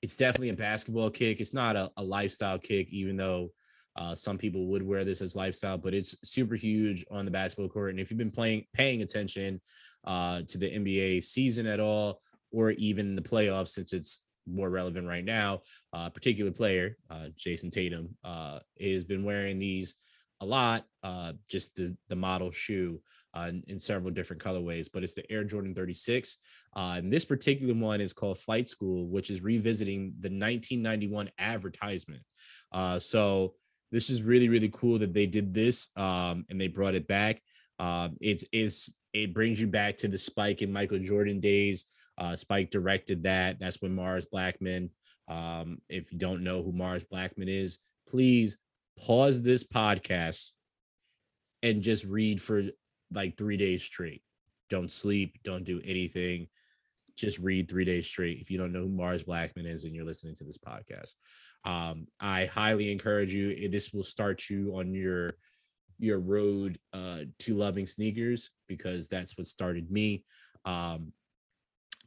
[0.02, 1.40] it's definitely a basketball kick.
[1.40, 3.50] It's not a, a lifestyle kick, even though
[3.96, 7.68] uh, some people would wear this as lifestyle, but it's super huge on the basketball
[7.68, 7.90] court.
[7.90, 9.60] And if you've been playing paying attention
[10.06, 15.06] uh, to the NBA season at all, or even the playoffs, since it's more relevant
[15.06, 15.60] right now.
[15.92, 19.94] Uh, particular player, uh, Jayson Tatum, uh, has been wearing these
[20.40, 20.84] a lot.
[21.02, 23.00] Uh, just the the model shoe
[23.34, 26.38] uh, in, in several different colorways, but it's the Air Jordan 36.
[26.76, 32.22] Uh, and this particular one is called Flight School, which is revisiting the 1991 advertisement.
[32.72, 33.54] Uh, so
[33.92, 37.40] this is really really cool that they did this um, and they brought it back.
[37.78, 41.86] Um, it's is it brings you back to the Spike and Michael Jordan days.
[42.18, 43.58] Uh, Spike directed that.
[43.58, 44.90] That's when Mars Blackmon.
[45.28, 48.58] Um, if you don't know who Mars Blackmon is, please
[48.98, 50.52] pause this podcast
[51.62, 52.62] and just read for
[53.12, 54.22] like three days straight.
[54.68, 55.38] Don't sleep.
[55.44, 56.46] Don't do anything.
[57.16, 58.40] Just read three days straight.
[58.40, 61.14] If you don't know who Mars Blackmon is and you're listening to this podcast,
[61.64, 63.68] um, I highly encourage you.
[63.68, 65.34] This will start you on your
[65.98, 70.24] your road uh, to loving sneakers because that's what started me.
[70.64, 71.12] Um,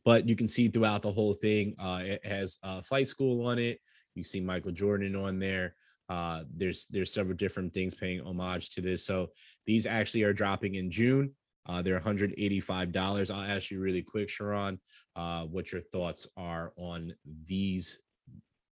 [0.04, 3.60] but you can see throughout the whole thing, uh, it has uh, flight school on
[3.60, 3.80] it.
[4.16, 5.76] You see Michael Jordan on there.
[6.10, 9.06] Uh, there's there's several different things paying homage to this.
[9.06, 9.30] So
[9.66, 11.32] these actually are dropping in June.
[11.66, 13.32] Uh, they're 185 dollars.
[13.32, 14.80] I'll ask you really quick, Sharon,
[15.16, 17.14] uh, what your thoughts are on
[17.46, 18.00] these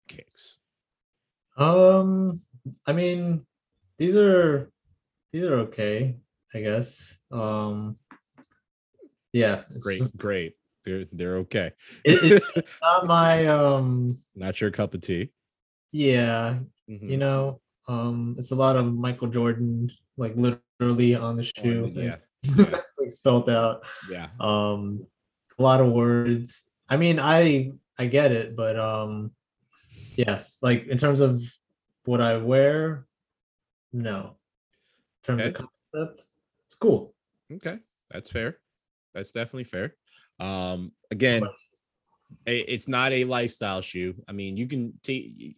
[0.07, 0.57] kicks.
[1.57, 2.41] Um,
[2.85, 3.45] I mean,
[3.97, 4.71] these are
[5.33, 6.15] these are okay,
[6.53, 7.17] I guess.
[7.31, 7.97] Um,
[9.33, 10.53] yeah, Great, just- great.
[10.85, 11.73] They're they're okay.
[12.05, 14.17] it- it's not my um.
[14.35, 15.29] Not your cup of tea.
[15.97, 17.09] Yeah, Mhm.
[17.09, 22.17] you know, um, it's a lot of Michael Jordan, like literally on the shoe, yeah,
[22.43, 23.83] yeah, like spelled out.
[24.09, 24.29] yeah.
[24.39, 25.07] Um,
[25.57, 26.69] a lot of words.
[26.87, 29.31] I mean, I I get it, but um,
[30.15, 31.41] yeah, like in terms of
[32.05, 33.07] what I wear,
[33.91, 34.37] no.
[35.27, 36.27] In terms of concept,
[36.67, 37.15] it's cool.
[37.51, 37.79] Okay,
[38.11, 38.59] that's fair.
[39.15, 39.95] That's definitely fair.
[40.39, 41.41] Um, again,
[42.45, 44.13] it's not a lifestyle shoe.
[44.27, 45.57] I mean, you can take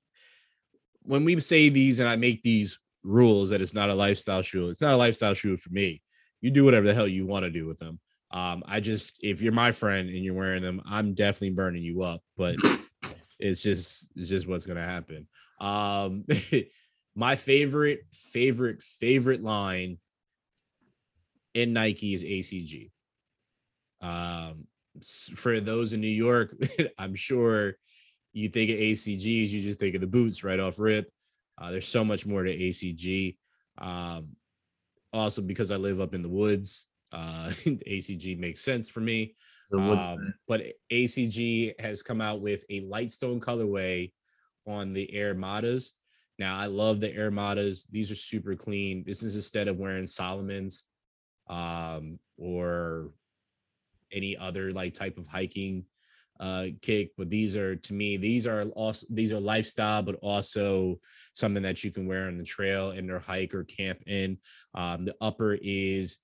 [1.04, 4.70] when we say these and I make these rules that it's not a lifestyle shoe.
[4.70, 6.02] It's not a lifestyle shoe for me.
[6.42, 8.00] You do whatever the hell you want to do with them.
[8.32, 12.04] Um, I just if you're my friend and you're wearing them, I'm definitely burning you
[12.04, 12.22] up.
[12.38, 12.56] But
[13.40, 15.28] it's just it's just what's gonna happen.
[15.60, 16.26] Um,
[17.16, 19.98] my favorite favorite favorite line
[21.54, 22.92] in Nike is ACG.
[24.02, 24.68] Um,
[25.36, 26.56] for those in New York,
[26.98, 27.76] I'm sure
[28.34, 31.12] you think of ACGs, you just think of the boots right off rip.
[31.58, 33.36] Uh, there's so much more to ACG.
[33.78, 34.30] Um,
[35.12, 39.36] also, because I live up in the woods, uh, ACG makes sense for me.
[39.74, 44.12] Um, but ACG has come out with a Lightstone colorway
[44.66, 45.92] on the Air Madas.
[46.38, 47.88] Now I love the Air Madas.
[47.92, 49.04] These are super clean.
[49.06, 50.86] This is instead of wearing Salomon's
[51.50, 53.12] um, or
[54.12, 55.86] any other like type of hiking
[56.40, 60.98] uh kick but these are to me these are also these are lifestyle but also
[61.34, 64.38] something that you can wear on the trail in or hike or camp in
[64.74, 66.20] um the upper is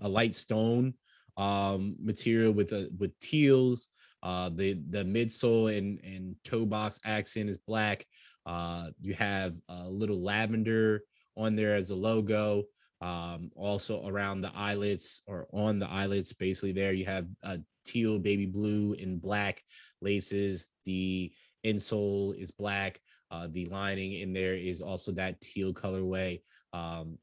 [0.00, 0.94] a light stone
[1.36, 3.88] um, material with a with teals.
[4.22, 8.04] Uh, the the midsole and and toe box accent is black.
[8.46, 11.02] Uh, you have a little lavender
[11.36, 12.64] on there as a logo.
[13.02, 18.20] Um, also around the eyelets or on the eyelets, basically there you have a teal,
[18.20, 19.60] baby blue, and black
[20.00, 20.70] laces.
[20.84, 21.32] The
[21.66, 23.00] insole is black.
[23.32, 26.40] Uh, the lining in there is also that teal colorway.
[26.72, 27.18] Um,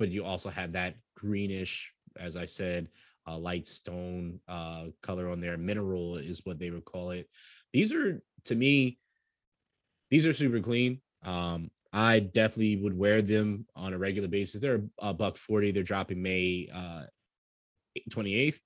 [0.00, 2.88] but you also have that greenish, as I said,
[3.28, 5.56] uh, light stone uh, color on there.
[5.56, 7.28] Mineral is what they would call it.
[7.72, 8.98] These are, to me,
[10.10, 11.00] these are super clean.
[11.24, 14.60] Um, I definitely would wear them on a regular basis.
[14.60, 15.72] They're a buck 40.
[15.72, 17.04] They're dropping May uh,
[18.10, 18.58] 28th.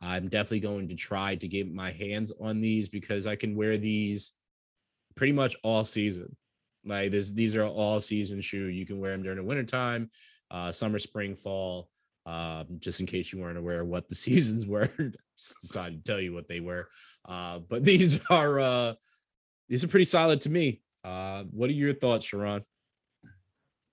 [0.00, 3.78] I'm definitely going to try to get my hands on these because I can wear
[3.78, 4.34] these
[5.16, 6.36] pretty much all season.
[6.84, 8.66] Like this, these are all season shoe.
[8.66, 10.10] You can wear them during the wintertime,
[10.50, 11.88] uh, summer, spring, fall.
[12.26, 14.86] Um, just in case you weren't aware what the seasons were,
[15.36, 16.88] just decided to tell you what they were.
[17.24, 18.94] Uh, but these are uh,
[19.68, 20.82] these are pretty solid to me.
[21.08, 22.60] Uh, what are your thoughts, Sharon?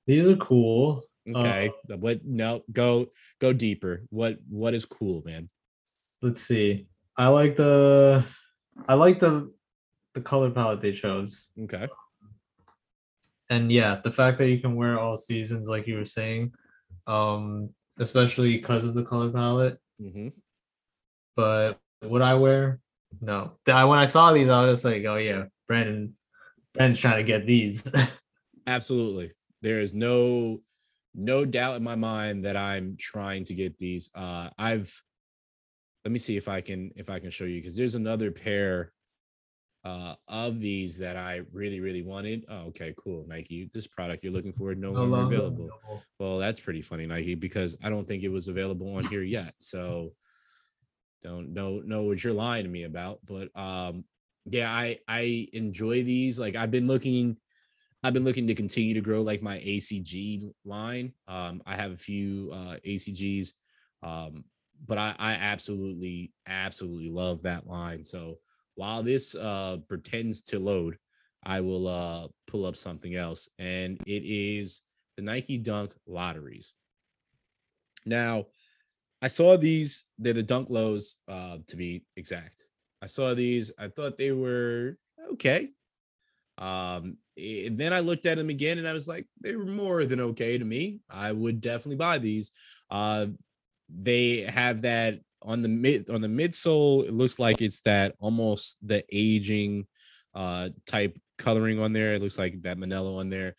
[0.06, 1.04] These are cool.
[1.34, 2.26] Okay, uh, what?
[2.26, 3.08] No, go
[3.40, 4.04] go deeper.
[4.10, 5.50] What what is cool, man?
[6.22, 6.88] Let's see.
[7.16, 8.24] I like the
[8.88, 9.52] I like the
[10.14, 11.50] the color palette they chose.
[11.64, 11.88] Okay.
[13.50, 16.54] And yeah, the fact that you can wear all seasons, like you were saying,
[17.08, 19.78] um, especially because of the color palette.
[20.02, 20.30] Mm-hmm.
[21.36, 22.80] But would I wear?
[23.22, 23.54] No.
[23.68, 26.16] I, when I saw these, I was just like, oh yeah, Brandon,
[26.76, 27.90] Brandon's trying to get these.
[28.68, 29.32] Absolutely.
[29.62, 30.62] There is no
[31.14, 34.10] no doubt in my mind that I'm trying to get these.
[34.16, 34.94] Uh I've
[36.04, 38.92] let me see if I can if I can show you because there's another pair
[39.86, 42.46] uh of these that I really really wanted.
[42.50, 43.26] Oh, okay, cool.
[43.28, 45.70] Nike, this product you're looking for no, longer available.
[46.20, 49.54] Well, that's pretty funny, Nike, because I don't think it was available on here yet.
[49.60, 50.12] So
[51.24, 53.20] don't know know what you're lying to me about.
[53.26, 54.04] But um
[54.46, 56.40] yeah, I I enjoy these.
[56.40, 57.38] Like I've been looking
[58.06, 61.12] I've been looking to continue to grow like my ACG line.
[61.28, 63.54] Um, I have a few uh, ACGs,
[64.04, 64.44] um,
[64.86, 68.04] but I, I absolutely, absolutely love that line.
[68.04, 68.38] So
[68.76, 71.00] while this uh, pretends to load,
[71.44, 74.84] I will uh, pull up something else, and it is
[75.18, 76.74] the Nike Dunk lotteries.
[78.06, 78.46] Now,
[79.22, 82.70] I saw these; they're the Dunk lows, uh, to be exact.
[83.02, 83.72] I saw these.
[83.78, 84.98] I thought they were
[85.34, 85.70] okay.
[86.58, 90.06] Um, and then I looked at them again and I was like, they were more
[90.06, 91.02] than okay to me.
[91.10, 92.52] I would definitely buy these.
[92.90, 93.28] Uh,
[93.90, 97.06] they have that on the mid on the midsole.
[97.06, 99.86] It looks like it's that almost the aging
[100.34, 102.14] uh type coloring on there.
[102.14, 103.56] It looks like that Manila on there,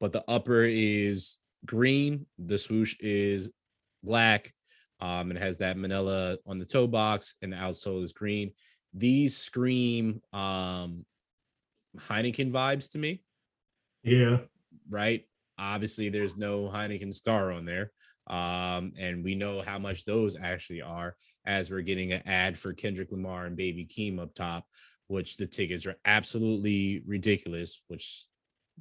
[0.00, 2.26] but the upper is green.
[2.38, 3.50] The swoosh is
[4.02, 4.52] black.
[5.00, 8.52] Um, it has that Manila on the toe box, and the outsole is green.
[8.94, 11.04] These scream um
[11.96, 13.22] Heineken vibes to me.
[14.02, 14.38] Yeah.
[14.88, 15.24] Right.
[15.58, 17.92] Obviously, there's no Heineken star on there.
[18.28, 22.74] Um, and we know how much those actually are as we're getting an ad for
[22.74, 24.66] Kendrick Lamar and Baby Keem up top,
[25.06, 28.26] which the tickets are absolutely ridiculous, which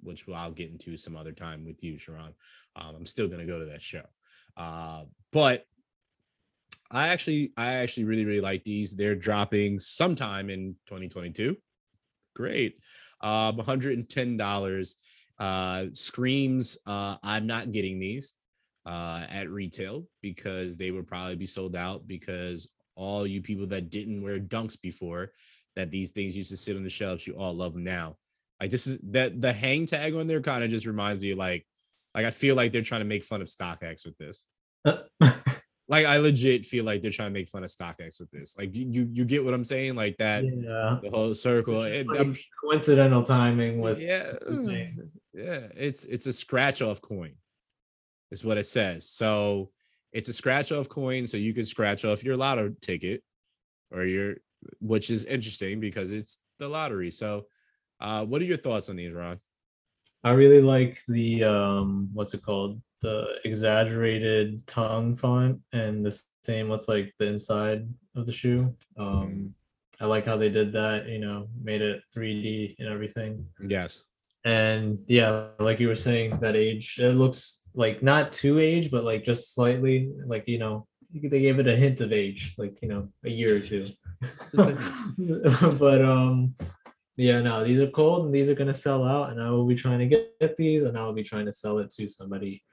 [0.03, 2.35] which I'll get into some other time with you, Sharon.
[2.75, 4.03] Um, I'm still gonna go to that show.
[4.55, 5.65] Uh, but
[6.91, 8.95] I actually I actually really, really like these.
[8.95, 11.57] They're dropping sometime in 2022
[12.37, 12.77] great.
[13.19, 14.95] Um, $110
[15.39, 16.77] uh, screams.
[16.85, 18.35] Uh, I'm not getting these
[18.85, 23.89] uh, at retail because they would probably be sold out because all you people that
[23.89, 25.31] didn't wear dunks before
[25.75, 28.15] that these things used to sit on the shelves, you all love them now.
[28.61, 31.65] Like this is that the hang tag on there kind of just reminds me like
[32.15, 34.47] like I feel like they're trying to make fun of StockX with this.
[35.89, 38.57] like I legit feel like they're trying to make fun of StockX with this.
[38.57, 39.95] Like you you, get what I'm saying?
[39.95, 40.99] Like that yeah.
[41.01, 41.83] the whole circle.
[41.83, 44.33] It, like coincidental timing with yeah,
[45.33, 45.67] yeah.
[45.75, 47.33] It's it's a scratch off coin,
[48.31, 49.09] is what it says.
[49.09, 49.71] So
[50.11, 53.23] it's a scratch off coin, so you can scratch off your lotto ticket
[53.91, 54.35] or your
[54.79, 57.11] which is interesting because it's the lottery.
[57.11, 57.45] So
[58.01, 59.37] uh what are your thoughts on these, Ron?
[60.27, 62.81] I really like the um what's it called?
[63.01, 68.75] The exaggerated tongue font and the same with like the inside of the shoe.
[68.97, 69.53] Um
[70.01, 73.47] I like how they did that, you know, made it 3D and everything.
[73.65, 74.03] Yes.
[74.43, 79.05] And yeah, like you were saying, that age, it looks like not too age, but
[79.05, 82.89] like just slightly, like you know, they gave it a hint of age, like you
[82.89, 83.87] know, a year or two.
[84.53, 86.53] but um
[87.17, 89.75] yeah, no, these are cold and these are gonna sell out, and I will be
[89.75, 92.63] trying to get, get these, and I will be trying to sell it to somebody.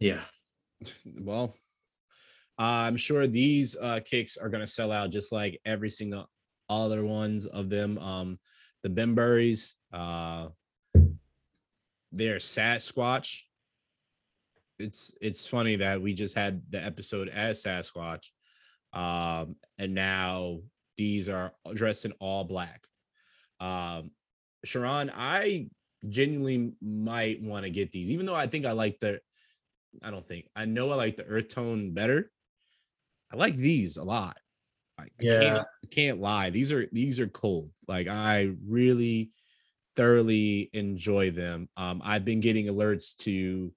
[0.00, 0.24] Yeah.
[1.20, 1.54] well,
[2.58, 6.28] I'm sure these uh, kicks are gonna sell out just like every single
[6.68, 7.98] other ones of them.
[7.98, 8.40] Um,
[8.82, 10.48] the Bemburys, uh,
[12.10, 13.42] they're Sasquatch.
[14.80, 18.26] It's it's funny that we just had the episode as Sasquatch,
[18.92, 20.58] um, and now
[20.96, 22.86] these are dressed in all black.
[23.60, 24.10] Um,
[24.64, 25.68] Sharon, I
[26.08, 29.20] genuinely might want to get these, even though I think I like the.
[30.02, 32.30] I don't think I know I like the earth tone better.
[33.32, 34.38] I like these a lot.
[34.98, 35.38] I, I Yeah.
[35.40, 36.50] can't I can't lie.
[36.50, 37.70] These are these are cold.
[37.88, 39.32] Like I really
[39.96, 41.68] thoroughly enjoy them.
[41.76, 43.72] Um, I've been getting alerts to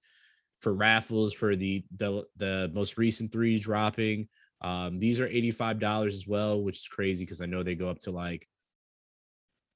[0.60, 4.28] for raffles for the the, the most recent three dropping.
[4.66, 8.00] Um, these are $85 as well, which is crazy because I know they go up
[8.00, 8.48] to like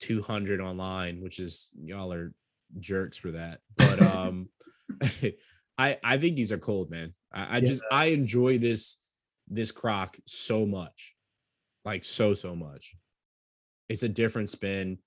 [0.01, 2.35] 200 online, which is y'all are
[2.81, 3.61] jerks for that.
[3.77, 4.49] But um
[5.79, 7.15] I I think these are cold, man.
[7.33, 8.97] I, I just I enjoy this
[9.47, 11.15] this croc so much.
[11.85, 12.97] Like so so much.
[13.89, 14.99] It's a different spin.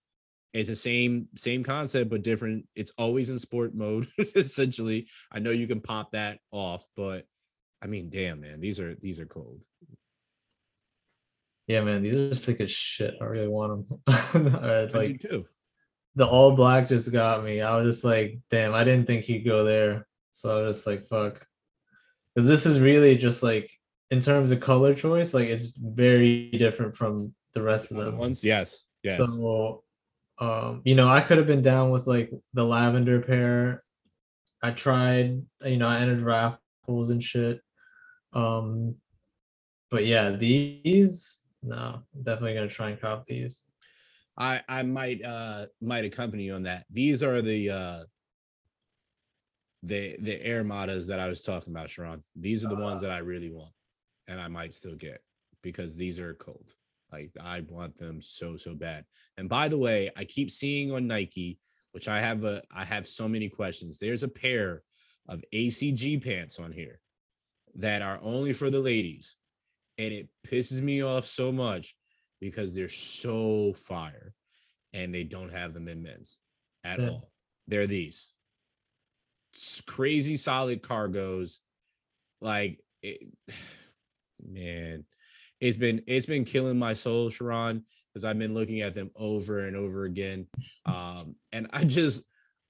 [0.54, 2.68] It's the same same concept but different.
[2.74, 5.10] It's always in sport mode essentially.
[5.30, 7.26] I know you can pop that off, but
[7.84, 9.64] I mean, damn man, these are these are cold.
[11.68, 13.16] Yeah, man, these are sick as shit.
[13.22, 14.00] I really want them.
[14.36, 15.46] Alright, I do like too.
[16.16, 17.62] the all black just got me.
[17.62, 20.08] I was just like, damn, I didn't think he'd go there.
[20.32, 21.46] So I was just like, fuck.
[22.34, 23.70] Because this is really just like
[24.12, 28.20] in terms of color choice, like it's very different from the rest of Other them.
[28.20, 29.20] ones, yes, yes.
[29.20, 29.84] So
[30.40, 33.84] um, you know, I could have been down with like the lavender pair.
[34.62, 37.62] I tried, you know, I entered raffles and shit.
[38.34, 38.96] Um,
[39.92, 43.64] but yeah, these no, definitely gonna try and cop these.
[44.38, 46.86] I I might uh might accompany you on that.
[46.92, 48.04] These are the uh
[49.84, 52.24] the the Air Madas that I was talking about, Sharon.
[52.36, 53.72] These are the ones that I really want,
[54.28, 55.22] and I might still get
[55.62, 56.74] because these are cold.
[57.12, 59.06] Like I want them so so bad.
[59.38, 61.60] And by the way, I keep seeing on Nike,
[61.92, 64.00] which I have a I have so many questions.
[64.00, 64.82] There's a pair
[65.30, 67.00] of ACG pants on here
[67.76, 69.38] that are only for the ladies,
[69.98, 71.96] and it pisses me off so much
[72.42, 74.34] because they're so fire
[74.94, 76.40] and they don't have them in men's
[76.84, 77.10] at Yeah.
[77.10, 77.32] all.
[77.68, 78.34] They're these
[79.56, 81.60] s- crazy solid cargos.
[82.42, 83.34] Like, it,
[84.46, 85.06] man,
[85.62, 89.66] it's been it's been killing my soul, Sharon, because I've been looking at them over
[89.66, 90.46] and over again.
[90.86, 92.26] Um, and I just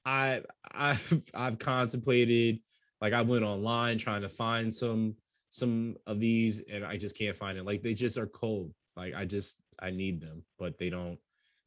[0.06, 0.41] I
[0.72, 2.60] I've I've contemplated
[3.04, 5.14] like I went online trying to find some
[5.49, 7.66] some of these and I just can't find it.
[7.66, 8.74] Like they just are cold.
[8.95, 11.20] Like I just I need them, but they don't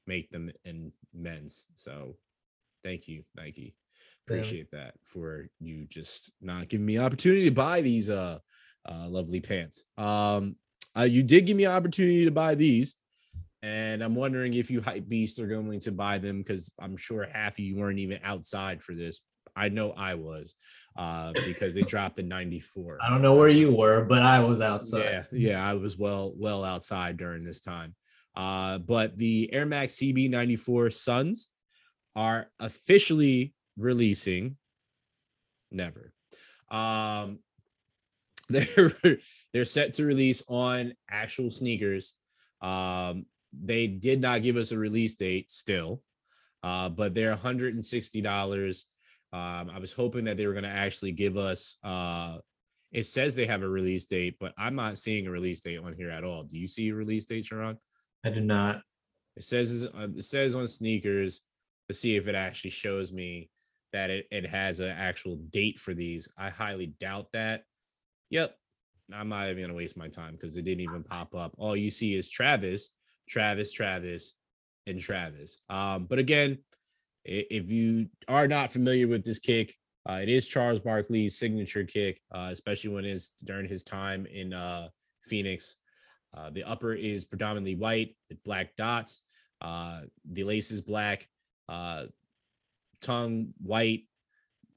[0.07, 1.69] make them in men's.
[1.75, 2.17] So
[2.83, 3.75] thank you, Nike.
[4.27, 4.37] Yeah.
[4.37, 8.39] Appreciate that for you just not giving me opportunity to buy these uh
[8.89, 9.85] uh lovely pants.
[9.99, 10.57] Um
[10.99, 12.97] uh, you did give me an opportunity to buy these,
[13.63, 17.29] and I'm wondering if you hype beasts are going to buy them because I'm sure
[17.31, 19.21] half of you weren't even outside for this.
[19.57, 20.55] I know I was,
[20.97, 22.99] uh, because they dropped in '94.
[23.03, 25.05] I don't know where you were, but I was outside.
[25.05, 27.95] Yeah, yeah, I was well well outside during this time.
[28.37, 31.51] Uh, but the Air Max CB94 Suns
[32.15, 34.57] are officially releasing.
[35.71, 36.13] Never.
[36.71, 37.39] Um,
[38.49, 38.93] they're
[39.53, 42.15] they're set to release on actual sneakers.
[42.61, 46.03] Um, they did not give us a release date still,
[46.63, 48.85] uh, but they're $160.
[49.33, 52.39] Um, I was hoping that they were going to actually give us uh,
[52.93, 55.95] it says they have a release date, but I'm not seeing a release date on
[55.95, 56.45] here at all.
[56.45, 57.79] Do you see a release date, Sharon?
[58.25, 58.81] I do not.
[59.37, 61.43] It says uh, it says on sneakers
[61.89, 63.51] to see if it actually shows me
[63.93, 66.29] that it, it has an actual date for these.
[66.39, 67.65] I highly doubt that.
[68.31, 68.57] Yep.
[69.13, 71.55] I'm not even gonna waste my time because it didn't even pop up.
[71.59, 72.91] All you see is Travis,
[73.29, 74.37] Travis, Travis,
[74.87, 75.59] and Travis.
[75.69, 76.59] Um, but again,
[77.27, 79.75] if you are not familiar with this kick,
[80.09, 84.53] uh, it is Charles Barkley's signature kick, uh, especially when it's during his time in
[84.53, 84.89] uh,
[85.25, 85.77] Phoenix.
[86.37, 89.23] Uh, the upper is predominantly white with black dots.
[89.61, 90.01] Uh,
[90.33, 91.27] the lace is black,
[91.69, 92.05] uh,
[93.01, 94.05] tongue white,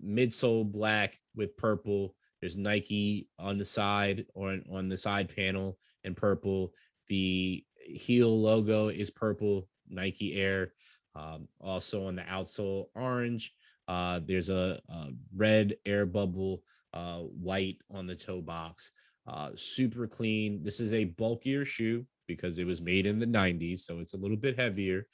[0.04, 2.16] midsole black with purple.
[2.40, 6.74] There's Nike on the side or on- on the side panel in purple.
[7.08, 10.74] The heel logo is purple, Nike Air.
[11.20, 13.54] Um, also on the outsole, orange.
[13.88, 16.62] Uh, there's a, a red air bubble,
[16.94, 18.92] uh, white on the toe box.
[19.28, 20.64] Uh, super clean.
[20.64, 24.18] This is a bulkier shoe because it was made in the 90s, so it's a
[24.18, 25.06] little bit heavier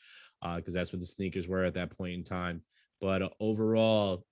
[0.55, 2.61] because that's what the sneakers were at that point in time.
[3.01, 4.25] But uh, overall,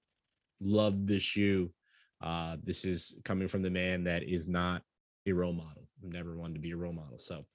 [0.61, 1.71] love the shoe.
[2.21, 4.82] Uh, this is coming from the man that is not
[5.28, 5.88] a role model.
[6.01, 7.17] Never wanted to be a role model.
[7.17, 7.45] So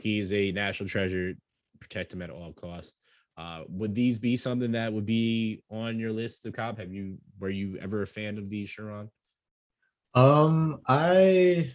[0.00, 1.34] he's a national treasure.
[1.80, 2.96] Protect him at all costs.
[3.38, 6.76] Uh, would these be something that would be on your list of cop?
[6.78, 9.08] Have you were you ever a fan of these, Sharon?
[10.14, 11.72] Um, I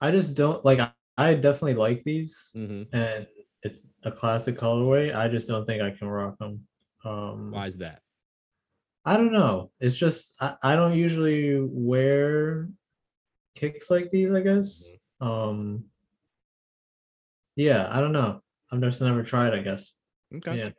[0.00, 2.96] I just don't like I, I definitely like these Mm-hmm.
[2.96, 3.26] and
[3.62, 5.14] it's a classic colorway.
[5.14, 6.66] I just don't think I can rock them.
[7.04, 8.00] Um Why is that?
[9.04, 9.70] I don't know.
[9.78, 12.70] It's just I, I don't usually wear
[13.54, 14.96] kicks like these, I guess.
[15.20, 15.84] Um
[17.54, 18.40] yeah, I don't know.
[18.72, 19.94] I've just never tried, I guess.
[20.34, 20.70] Okay, Yeah.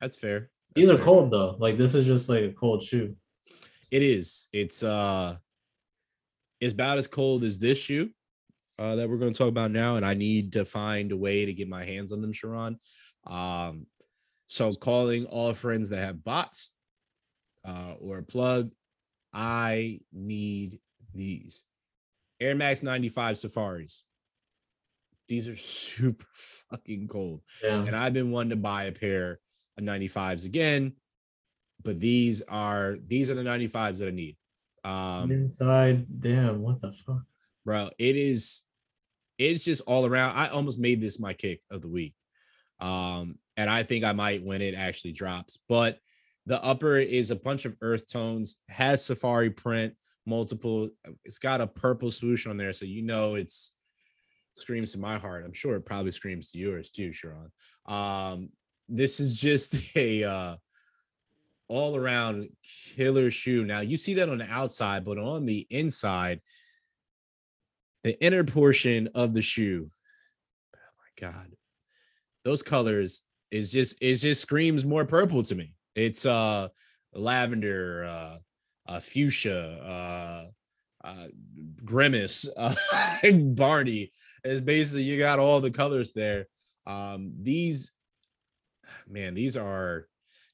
[0.00, 0.50] That's fair.
[0.74, 1.04] These are fair.
[1.04, 1.56] cold though.
[1.58, 3.14] Like this is just like a cold shoe.
[3.90, 4.48] It is.
[4.52, 5.36] It's uh
[6.60, 8.10] it's about as cold as this shoe
[8.78, 11.44] uh that we're going to talk about now and I need to find a way
[11.46, 12.78] to get my hands on them Sharon.
[13.26, 13.86] Um
[14.46, 16.74] so I'm calling all friends that have bots
[17.64, 18.70] uh or a plug
[19.32, 20.78] I need
[21.14, 21.64] these
[22.40, 24.04] Air Max 95 Safaris.
[25.28, 26.26] These are super
[26.70, 27.82] fucking cold Yeah.
[27.84, 29.40] and I've been wanting to buy a pair
[29.82, 30.92] 95s again,
[31.82, 34.36] but these are these are the 95s that I need.
[34.84, 37.22] Um, Inside, damn, what the fuck?
[37.66, 38.62] bro, it is
[39.38, 40.34] it's just all around.
[40.34, 42.14] I almost made this my kick of the week.
[42.80, 45.58] Um, and I think I might when it actually drops.
[45.68, 45.98] But
[46.46, 50.88] the upper is a bunch of earth tones, has safari print, multiple,
[51.24, 53.74] it's got a purple swoosh on there, so you know it's
[54.54, 55.44] screams to my heart.
[55.44, 57.50] I'm sure it probably screams to yours too, Sharon.
[57.86, 58.50] Um,
[58.88, 60.56] this is just a uh
[61.68, 62.48] all around
[62.94, 63.64] killer shoe.
[63.64, 66.40] Now you see that on the outside, but on the inside,
[68.02, 69.90] the inner portion of the shoe.
[70.76, 71.52] Oh my god.
[72.44, 75.72] Those colors is just it just screams more purple to me.
[75.94, 76.68] It's uh
[77.12, 78.38] lavender, uh,
[78.88, 80.46] uh fuchsia, uh
[81.04, 81.26] uh
[81.84, 82.74] grimace, uh
[83.32, 84.10] Barney.
[84.44, 86.46] It's basically you got all the colors there.
[86.86, 87.95] Um these
[89.08, 90.08] man, these are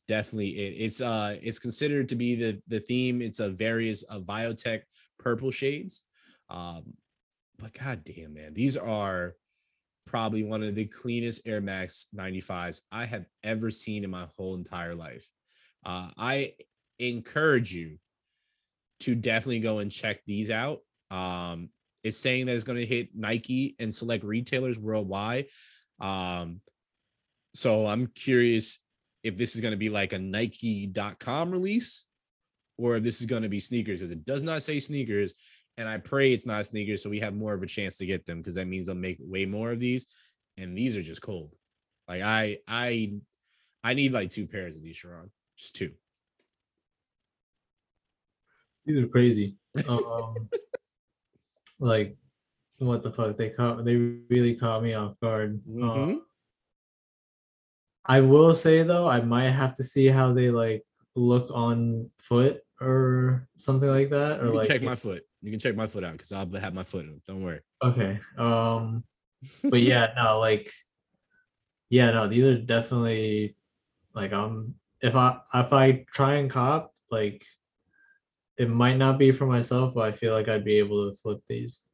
[0.09, 0.75] definitely it.
[0.79, 3.23] It's uh it's considered to be the the theme.
[3.23, 4.83] It's a various uh, biotech
[5.19, 6.05] purple shades.
[6.51, 6.95] Um
[7.59, 9.35] but god damn man, these are
[10.07, 14.55] probably one of the cleanest Air Max 95s I have ever seen in my whole
[14.55, 15.29] entire life.
[15.85, 16.55] Uh, I
[16.99, 17.99] encourage you
[19.01, 20.81] to definitely go and check these out.
[21.11, 21.71] Um,
[22.05, 25.47] it's saying that it's going to hit Nike and select retailers worldwide.
[26.01, 26.61] Um,
[27.55, 28.81] so I'm curious
[29.23, 32.07] if this is going to be like a Nike.com release
[32.79, 35.35] or if this is going to be sneakers, because it does not say sneakers.
[35.79, 38.27] And I pray it's not sneakers, so we have more of a chance to get
[38.27, 40.07] them because that means they'll make way more of these.
[40.59, 41.55] And these are just cold.
[42.09, 43.15] Like I, I,
[43.85, 45.31] I need like two pairs of these, Sharon.
[45.57, 45.93] Just two.
[48.85, 49.57] These are crazy.
[49.89, 50.35] Um,
[51.81, 52.17] like,
[52.79, 53.37] what the fuck?
[53.39, 53.85] They caught.
[53.85, 55.61] They really caught me off guard.
[55.67, 56.21] Uh, Mhm.
[58.05, 60.83] I will say though, I might have to see how they like
[61.15, 65.23] look on foot or something like that, or You can like check my foot.
[65.41, 67.05] You can check my foot out because I'll have my foot.
[67.05, 67.21] in.
[67.27, 67.61] Don't worry.
[67.83, 68.21] okay.
[68.37, 69.05] Um,
[69.71, 70.71] but yeah, no, like,
[71.91, 73.57] yeah, no, these are definitely
[74.15, 77.45] like um, if I if I try and cop like.
[78.59, 81.41] It might not be for myself, but I feel like I'd be able to flip
[81.49, 81.87] these.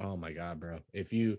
[0.00, 0.80] Oh my god, bro!
[0.92, 1.38] If you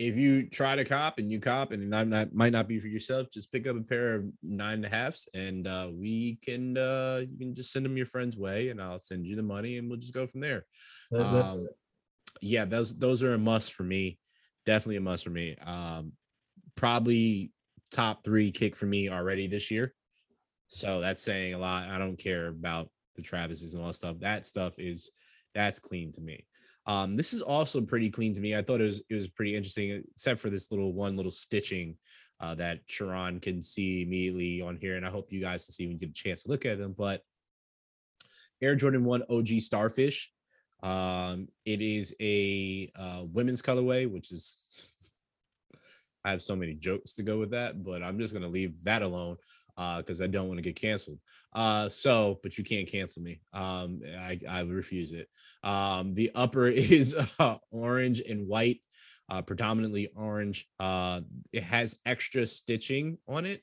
[0.00, 2.86] if you try to cop and you cop and not, not might not be for
[2.86, 6.78] yourself, just pick up a pair of nine and a halfs and uh, we can
[6.78, 9.76] uh, you can just send them your friend's way and I'll send you the money
[9.76, 10.64] and we'll just go from there.
[11.10, 11.68] That- that- Um,
[12.40, 14.18] yeah, those those are a must for me.
[14.64, 15.54] Definitely a must for me.
[15.56, 16.12] Um,
[16.76, 17.52] probably
[17.90, 19.92] top three kick for me already this year.
[20.68, 21.88] So that's saying a lot.
[21.88, 24.16] I don't care about the Travises and all that stuff.
[24.20, 25.10] That stuff is
[25.54, 26.46] that's clean to me.
[26.86, 28.56] Um, this is also pretty clean to me.
[28.56, 31.96] I thought it was it was pretty interesting, except for this little one little stitching
[32.40, 35.86] uh, that Sharon can see immediately on here, and I hope you guys can see
[35.86, 36.94] when you get a chance to look at them.
[36.96, 37.22] But
[38.62, 40.32] Air Jordan One OG Starfish.
[40.82, 44.96] Um, it is a uh, women's colorway, which is
[46.24, 49.02] I have so many jokes to go with that, but I'm just gonna leave that
[49.02, 49.36] alone
[49.98, 51.18] because I don't want to get canceled.
[51.54, 53.40] Uh, so, but you can't cancel me.
[53.52, 55.28] Um, I, I refuse it.
[55.64, 58.80] Um, the upper is uh, orange and white,
[59.30, 60.68] uh, predominantly orange.
[60.78, 61.22] Uh,
[61.52, 63.62] it has extra stitching on it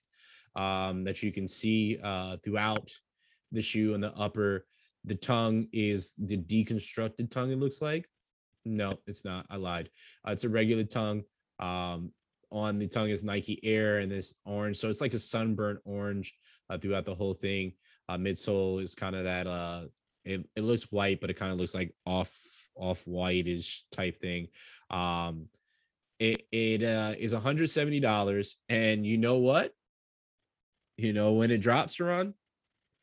[0.56, 2.90] um, that you can see uh, throughout
[3.52, 4.66] the shoe and the upper.
[5.06, 8.10] The tongue is the deconstructed tongue, it looks like.
[8.66, 9.46] No, it's not.
[9.50, 9.90] I lied.
[10.28, 11.24] Uh, it's a regular tongue.
[11.60, 12.12] Um,
[12.52, 14.78] on the tongue is Nike Air and this orange.
[14.78, 16.34] So it's like a sunburnt orange
[16.70, 17.74] uh, throughout the whole thing.
[18.10, 19.84] Uh, midsole is kind of that uh,
[20.26, 22.36] it, it looks white, but it kind of looks like off
[22.76, 24.48] off whitish type thing.
[24.90, 25.48] Um,
[26.20, 29.74] it it uh, is $170, and you know what?
[30.98, 32.34] You know when it drops, Sharon?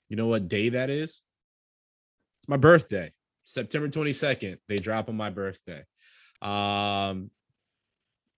[0.08, 1.22] You know what day that is?
[2.40, 4.58] It's my birthday, September 22nd.
[4.68, 5.84] They drop on my birthday.
[6.42, 7.30] Um,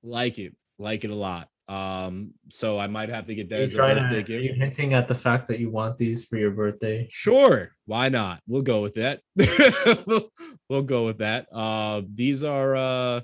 [0.03, 1.49] like it, like it a lot.
[1.69, 4.95] Um, so I might have to get that as a birthday to, are you hinting
[4.95, 7.09] at the fact that you want these for your birthday?
[7.11, 8.41] Sure, why not?
[8.47, 9.21] We'll go with that.
[10.07, 10.31] we'll,
[10.69, 11.49] we'll go with that.
[11.53, 13.21] Uh, these are uh,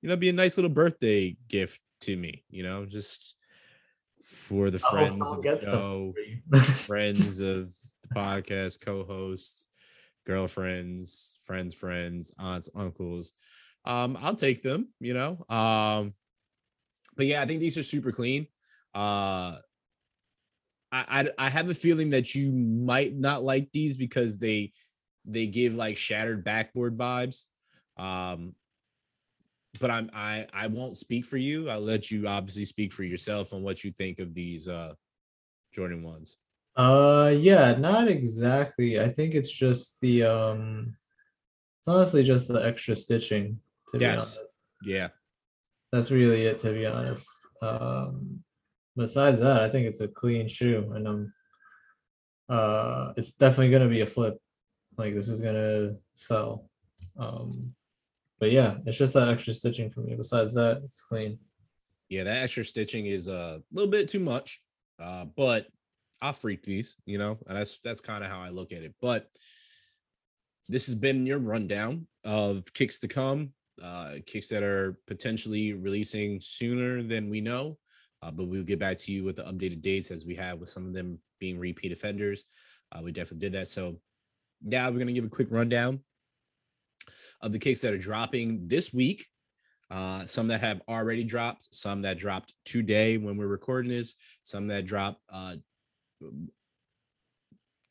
[0.00, 2.44] you know, be a nice little birthday gift to me.
[2.50, 3.36] You know, just
[4.22, 6.14] for the friends someone of the show,
[6.86, 7.74] friends of
[8.08, 9.68] the podcast, co-hosts,
[10.26, 13.32] girlfriends, friends, friends, aunts, uncles.
[13.84, 14.88] Um, I'll take them.
[14.98, 16.14] You know, um,
[17.16, 18.46] but yeah, I think these are super clean.
[18.94, 19.56] Uh,
[20.90, 24.72] I, I I have a feeling that you might not like these because they
[25.24, 27.44] they give like shattered backboard vibes.
[27.96, 28.54] Um,
[29.80, 31.68] but I'm I I won't speak for you.
[31.68, 34.94] I'll let you obviously speak for yourself on what you think of these uh
[35.72, 36.36] Jordan ones.
[36.76, 39.00] Uh yeah, not exactly.
[39.00, 40.96] I think it's just the um
[41.80, 43.58] it's honestly just the extra stitching,
[43.88, 44.38] to be Yes.
[44.38, 44.44] honest.
[44.84, 45.08] Yeah,
[45.92, 47.28] That's really it, to be honest.
[47.60, 48.40] Um
[48.96, 51.32] besides that, I think it's a clean shoe and um
[52.48, 54.38] uh it's definitely gonna be a flip.
[54.98, 56.68] Like this is gonna sell.
[57.18, 57.74] Um
[58.40, 60.16] but yeah, it's just that extra stitching for me.
[60.16, 61.38] Besides that, it's clean.
[62.08, 64.60] yeah, that extra stitching is a little bit too much.
[64.98, 65.68] Uh, but
[66.20, 68.94] I'll freak these, you know, and that's that's kind of how I look at it.
[69.00, 69.28] But
[70.68, 73.52] this has been your rundown of kicks to come,
[73.82, 77.78] uh, kicks that are potentially releasing sooner than we know.
[78.22, 80.68] Uh, but we'll get back to you with the updated dates as we have with
[80.68, 82.44] some of them being repeat offenders.
[82.92, 83.68] Uh, we definitely did that.
[83.68, 83.98] So
[84.62, 86.00] now we're gonna give a quick rundown
[87.40, 89.26] of the kicks that are dropping this week.
[89.90, 94.66] Uh, some that have already dropped, some that dropped today when we're recording this, some
[94.68, 95.54] that drop uh,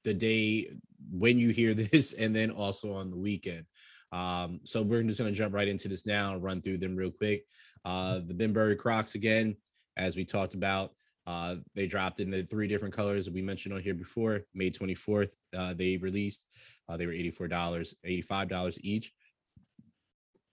[0.04, 0.72] the day
[1.12, 3.66] when you hear this, and then also on the weekend.
[4.12, 6.96] Um, so we're just going to jump right into this now and run through them
[6.96, 7.46] real quick.
[7.86, 9.56] Uh, the Bembury Crocs again,
[9.98, 10.92] as we talked about,
[11.28, 14.42] uh, they dropped in the three different colors that we mentioned on here before.
[14.54, 16.48] May 24th, uh, they released.
[16.90, 19.14] Uh, they were $84, $85 each.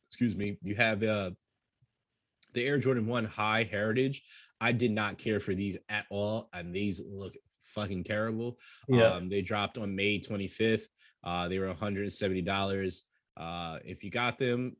[0.08, 0.58] Excuse me.
[0.62, 1.30] You have uh,
[2.52, 4.22] the Air Jordan 1 High Heritage.
[4.60, 8.58] I did not care for these at all, and these look fucking terrible.
[9.16, 10.84] Um, they dropped on May 25th.
[11.24, 13.02] Uh, they were $170.
[13.38, 14.76] Uh, if you got them,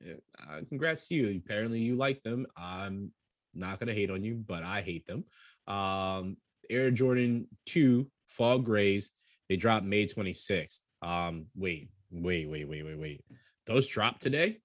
[0.50, 1.36] uh, congrats to you.
[1.44, 2.46] Apparently, you like them.
[2.56, 3.12] I'm
[3.54, 5.24] not gonna hate on you, but I hate them.
[5.66, 6.36] Um,
[6.68, 9.12] Air Jordan 2 Fall Grays.
[9.48, 10.80] They dropped May 26th.
[11.02, 13.24] Um, wait, wait, wait, wait, wait, wait.
[13.66, 14.59] Those dropped today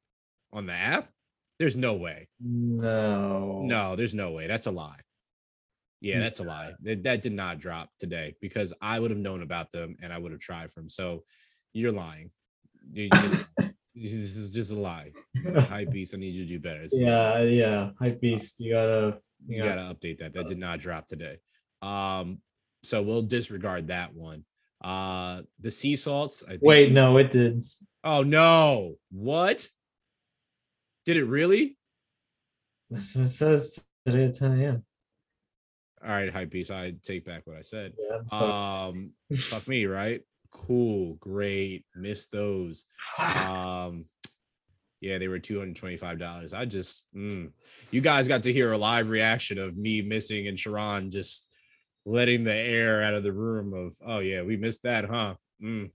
[0.51, 1.07] on the app?
[1.59, 2.27] There's no way.
[2.39, 3.61] No.
[3.63, 4.47] No, there's no way.
[4.47, 4.99] That's a lie.
[6.01, 6.73] Yeah, that's a lie.
[6.81, 10.17] That, that did not drop today because I would have known about them and I
[10.17, 10.89] would have tried for them.
[10.89, 11.23] So
[11.73, 12.31] you're lying.
[12.91, 15.11] You- you- this is just a lie.
[15.55, 16.81] Hype beast, I need you to do better.
[16.81, 17.89] It's- yeah, yeah.
[17.99, 18.59] Hype beast.
[18.59, 19.17] You gotta
[19.47, 20.33] you you gotta gotta update that.
[20.33, 21.37] That did not drop today.
[21.81, 22.39] Um,
[22.81, 24.45] so we'll disregard that one.
[24.83, 26.43] Uh, the sea salts.
[26.45, 27.61] I think wait, no, it did.
[28.03, 28.95] Oh no!
[29.11, 29.67] What?
[31.05, 31.77] Did it really?
[32.89, 34.83] That's what it says today at 10 a.m.
[36.03, 36.71] All right, hype beast.
[36.71, 37.93] I take back what I said.
[37.97, 40.21] Yeah, Um, fuck me, right?
[40.53, 41.85] Cool, great.
[41.95, 42.85] Missed those.
[43.19, 44.03] Um,
[45.01, 46.53] yeah, they were two hundred twenty-five dollars.
[46.53, 47.51] I just, mm.
[47.91, 51.49] you guys got to hear a live reaction of me missing and Sharon just
[52.05, 55.35] letting the air out of the room of, oh yeah, we missed that, huh?
[55.61, 55.91] Mm.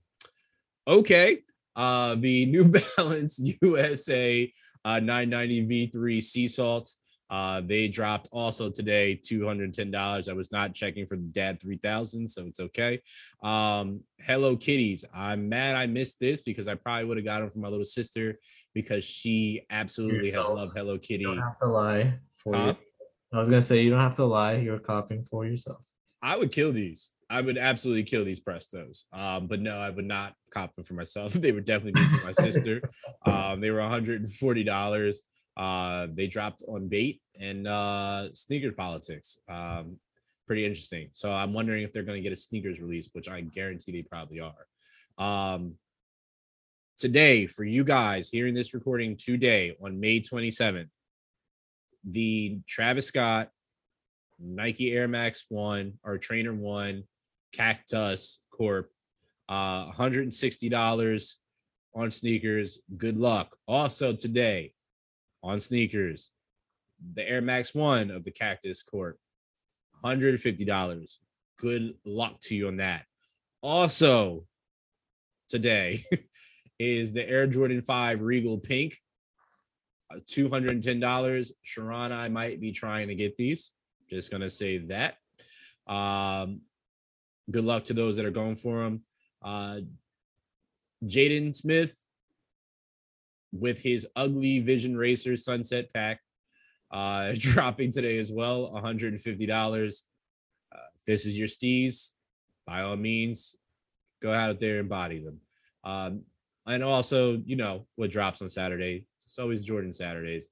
[0.87, 1.39] Okay.
[1.75, 4.51] Uh, the New Balance USA
[4.85, 6.99] uh, 990 V3 sea salts.
[7.29, 10.29] Uh, they dropped also today $210.
[10.29, 13.01] I was not checking for the dad 3000, so it's okay.
[13.43, 15.05] Um, Hello Kitties.
[15.13, 17.85] I'm mad I missed this because I probably would have got them for my little
[17.85, 18.39] sister
[18.73, 21.23] because she absolutely has loved Hello Kitty.
[21.23, 22.73] You don't have to lie for Huh?
[22.79, 22.85] you.
[23.31, 24.55] I was gonna say you don't have to lie.
[24.55, 25.85] You're copying for yourself.
[26.21, 27.13] I would kill these.
[27.29, 29.05] I would absolutely kill these Prestos.
[29.13, 31.33] Um, but no, I would not cop them for myself.
[31.39, 32.81] They would definitely be for my sister.
[33.25, 35.15] Um, they were $140.
[35.59, 39.39] Uh, they dropped on bait and uh, sneakers politics.
[39.49, 39.97] Um,
[40.47, 41.09] pretty interesting.
[41.11, 44.03] So I'm wondering if they're going to get a sneakers release, which I guarantee they
[44.03, 44.65] probably are.
[45.17, 45.75] Um,
[46.95, 50.87] today, for you guys hearing this recording today on May 27th,
[52.05, 53.49] the Travis Scott
[54.39, 57.03] Nike Air Max One or Trainer One
[57.51, 58.89] Cactus Corp
[59.49, 61.35] Uh, $160
[61.95, 62.79] on sneakers.
[62.95, 63.57] Good luck.
[63.67, 64.73] Also today
[65.43, 66.31] on sneakers,
[67.13, 69.17] the Air Max One of the Cactus Court,
[70.03, 71.17] $150.
[71.57, 73.05] Good luck to you on that.
[73.61, 74.45] Also
[75.47, 75.99] today
[76.79, 78.95] is the Air Jordan 5 Regal Pink,
[80.13, 81.51] uh, $210.
[81.63, 83.71] Sharon, I might be trying to get these.
[84.09, 85.15] Just gonna say that.
[85.87, 86.61] Um,
[87.51, 89.01] good luck to those that are going for them.
[89.41, 89.79] Uh,
[91.05, 91.97] Jaden Smith
[93.51, 96.19] with his ugly Vision Racer Sunset Pack
[96.91, 100.03] uh, dropping today as well, $150.
[100.71, 102.11] Uh, this is your steez,
[102.65, 103.55] by all means,
[104.21, 105.39] go out there and body them.
[105.83, 106.21] Um,
[106.67, 109.05] and also, you know, what drops on Saturday.
[109.23, 110.49] It's always Jordan Saturdays.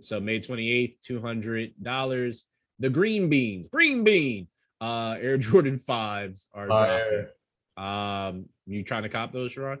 [0.00, 2.42] So May 28th, $200.
[2.78, 4.48] The green beans, green bean,
[4.80, 7.26] uh, Air Jordan 5s are dropping.
[7.76, 9.78] Um, you trying to cop those, Sharon?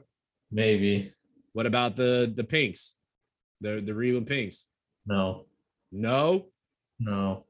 [0.50, 1.12] Maybe.
[1.56, 2.98] What about the the pinks?
[3.62, 4.66] The the Regal pinks?
[5.06, 5.46] No.
[5.90, 6.48] No.
[6.98, 7.46] No.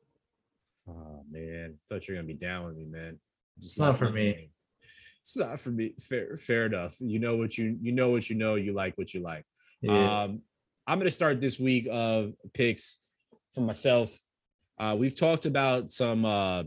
[0.89, 3.19] Oh man, thought you were gonna be down with me, man.
[3.59, 4.53] It's not for me.
[5.23, 5.95] It's not for me.
[6.01, 6.95] Fair, fair enough.
[7.01, 8.55] You know what you you know what you know.
[8.55, 9.45] You like what you like.
[9.81, 10.23] Yeah.
[10.23, 10.43] Um,
[10.87, 12.99] I'm gonna start this week of picks
[13.53, 14.17] for myself.
[14.79, 16.63] Uh, we've talked about some uh,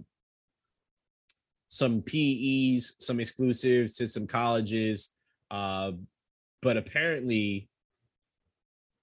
[1.70, 5.14] some PEs, some exclusives to some colleges,
[5.52, 5.94] uh,
[6.62, 7.70] but apparently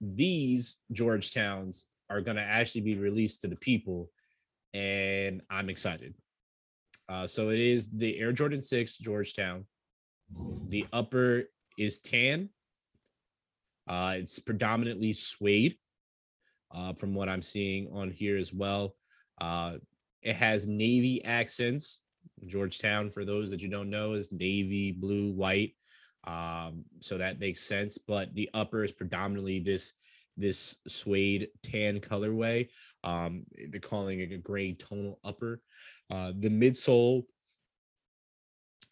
[0.01, 4.09] these Georgetowns are gonna actually be released to the people,
[4.73, 6.13] and I'm excited.
[7.09, 9.65] Uh, so it is the Air Jordan 6 Georgetown.
[10.69, 11.45] The upper
[11.77, 12.49] is tan.
[13.87, 15.77] Uh, it's predominantly suede,
[16.71, 18.95] uh, from what I'm seeing on here as well.
[19.39, 19.77] Uh,
[20.21, 22.01] it has navy accents.
[22.45, 25.73] Georgetown, for those that you don't know, is navy, blue, white.
[26.27, 27.97] Um, so that makes sense.
[27.97, 29.93] But the upper is predominantly this
[30.35, 32.69] this suede tan colorway.
[33.03, 35.61] Um, they're calling it a gray tonal upper.
[36.11, 37.23] Uh, the midsole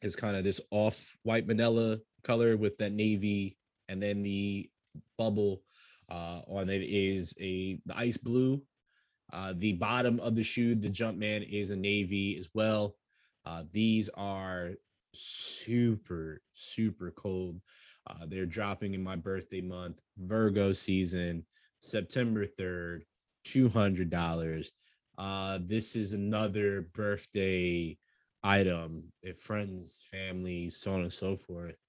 [0.01, 3.57] is kind of this off white manila color with that navy,
[3.89, 4.69] and then the
[5.17, 5.61] bubble
[6.09, 8.61] uh, on it is a the ice blue.
[9.33, 12.95] Uh, the bottom of the shoe, the Jumpman, is a navy as well.
[13.45, 14.71] Uh, these are
[15.15, 17.59] super super cold.
[18.07, 21.45] Uh, they're dropping in my birthday month, Virgo season,
[21.79, 23.03] September third,
[23.43, 24.71] two hundred dollars.
[25.17, 27.97] Uh, this is another birthday
[28.43, 29.03] item.
[29.21, 31.81] If friends, family, so on and so forth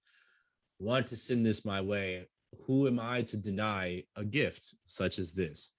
[0.79, 2.27] want to send this my way,
[2.67, 5.73] who am I to deny a gift such as this?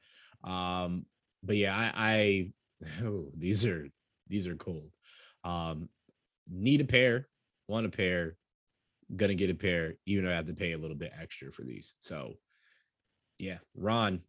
[0.43, 1.05] Um,
[1.43, 2.51] but yeah, I, I
[3.03, 3.87] oh, these are
[4.27, 4.91] these are cold.
[5.43, 5.89] Um,
[6.49, 7.27] need a pair,
[7.68, 8.38] want a pair,
[9.15, 11.63] gonna get a pair, even though I have to pay a little bit extra for
[11.63, 11.95] these.
[11.99, 12.34] So
[13.39, 14.22] yeah, Ron,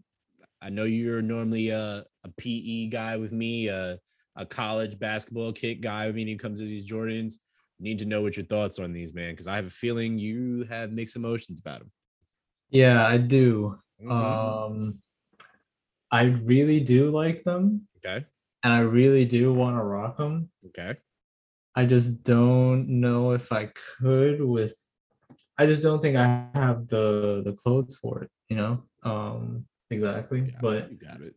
[0.60, 3.98] I know you're normally a, a PE guy with me, a,
[4.36, 7.34] a college basketball kit guy I mean, it comes to these Jordans.
[7.80, 10.64] Need to know what your thoughts on these, man, because I have a feeling you
[10.68, 11.92] have mixed emotions about them.
[12.70, 13.78] Yeah, I do.
[14.02, 14.10] Mm-hmm.
[14.10, 14.98] Um
[16.10, 18.24] I really do like them okay,
[18.64, 20.50] and I really do want to rock them.
[20.66, 20.96] okay,
[21.78, 23.70] I just don't know if I
[24.00, 24.76] could with
[25.56, 28.82] I just don't think I have the the clothes for it, you know?
[29.04, 30.40] Um exactly.
[30.40, 31.36] It, but you got it.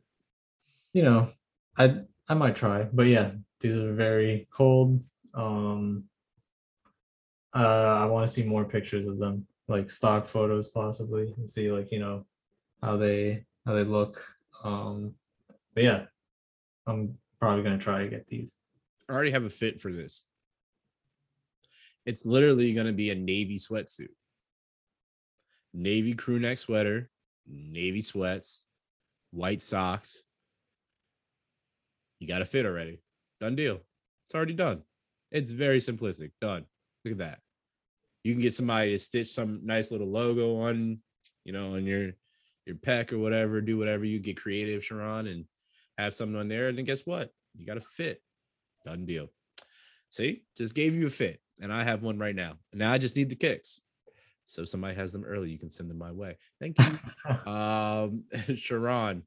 [0.94, 1.30] you know,
[1.78, 2.88] I I might try.
[2.92, 5.04] But yeah, these are very cold.
[5.36, 6.06] Um
[7.54, 11.72] uh I want to see more pictures of them, like stock photos possibly, and see
[11.72, 12.26] like, you know,
[12.82, 14.26] how they how they look.
[14.64, 15.14] Um
[15.76, 16.06] but yeah,
[16.88, 18.58] I'm probably gonna try to get these.
[19.08, 20.26] I already have a fit for this.
[22.06, 24.10] It's literally going to be a navy sweatsuit,
[25.74, 27.10] navy crew neck sweater,
[27.48, 28.64] navy sweats,
[29.32, 30.24] white socks.
[32.20, 33.02] You got a fit already.
[33.40, 33.80] Done deal.
[34.26, 34.84] It's already done.
[35.32, 36.32] It's very simplistic.
[36.40, 36.66] Done.
[37.04, 37.40] Look at that.
[38.24, 41.00] You can get somebody to stitch some nice little logo on,
[41.44, 42.12] you know, on your
[42.66, 43.62] your peck or whatever.
[43.62, 45.46] Do whatever you get creative, Sharon, and
[45.98, 46.70] have something on there.
[46.70, 47.32] And then guess what?
[47.56, 48.22] You got a fit.
[48.84, 49.30] Done deal.
[50.10, 52.56] See, just gave you a fit, and I have one right now.
[52.74, 53.80] Now I just need the kicks.
[54.46, 56.38] So if somebody has them early, you can send them my way.
[56.60, 57.32] Thank you.
[57.52, 59.24] um, Sharon,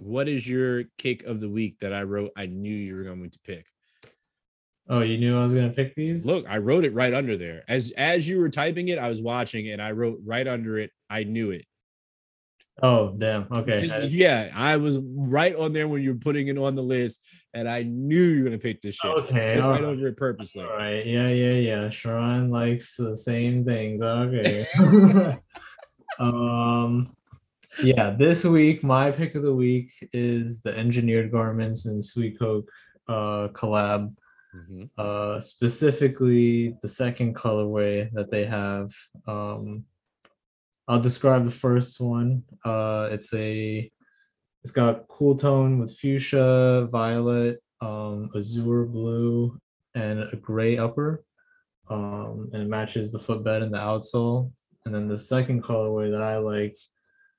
[0.00, 2.32] what is your kick of the week that I wrote?
[2.36, 3.66] I knew you were going to pick.
[4.88, 6.26] oh, you knew I was gonna pick these?
[6.26, 7.62] Look, I wrote it right under there.
[7.68, 10.90] As as you were typing it, I was watching, and I wrote right under it.
[11.08, 11.64] I knew it.
[12.82, 13.46] Oh damn.
[13.52, 14.06] Okay.
[14.08, 17.68] Yeah, I was right on there when you were putting it on the list, and
[17.68, 19.10] I knew you were gonna pick this shit.
[19.10, 19.58] Okay.
[19.58, 19.88] All right right.
[19.88, 20.62] over it purposely.
[20.62, 21.04] All right.
[21.06, 21.90] Yeah, yeah, yeah.
[21.90, 24.00] Sharon likes the same things.
[24.02, 24.66] Okay.
[26.18, 27.14] um
[27.82, 32.66] yeah, this week my pick of the week is the engineered garments and Suicoke
[33.08, 34.14] uh collab.
[34.54, 34.90] Mhm.
[34.98, 38.92] Uh specifically the second colorway that they have.
[39.26, 39.84] Um
[40.90, 42.42] I'll describe the first one.
[42.64, 43.90] Uh it's a
[44.64, 49.58] it's got cool tone with fuchsia, violet, um, azure blue,
[49.94, 51.24] and a gray upper.
[51.88, 54.52] Um, and it matches the footbed and the outsole.
[54.84, 56.76] And then the second colorway that I like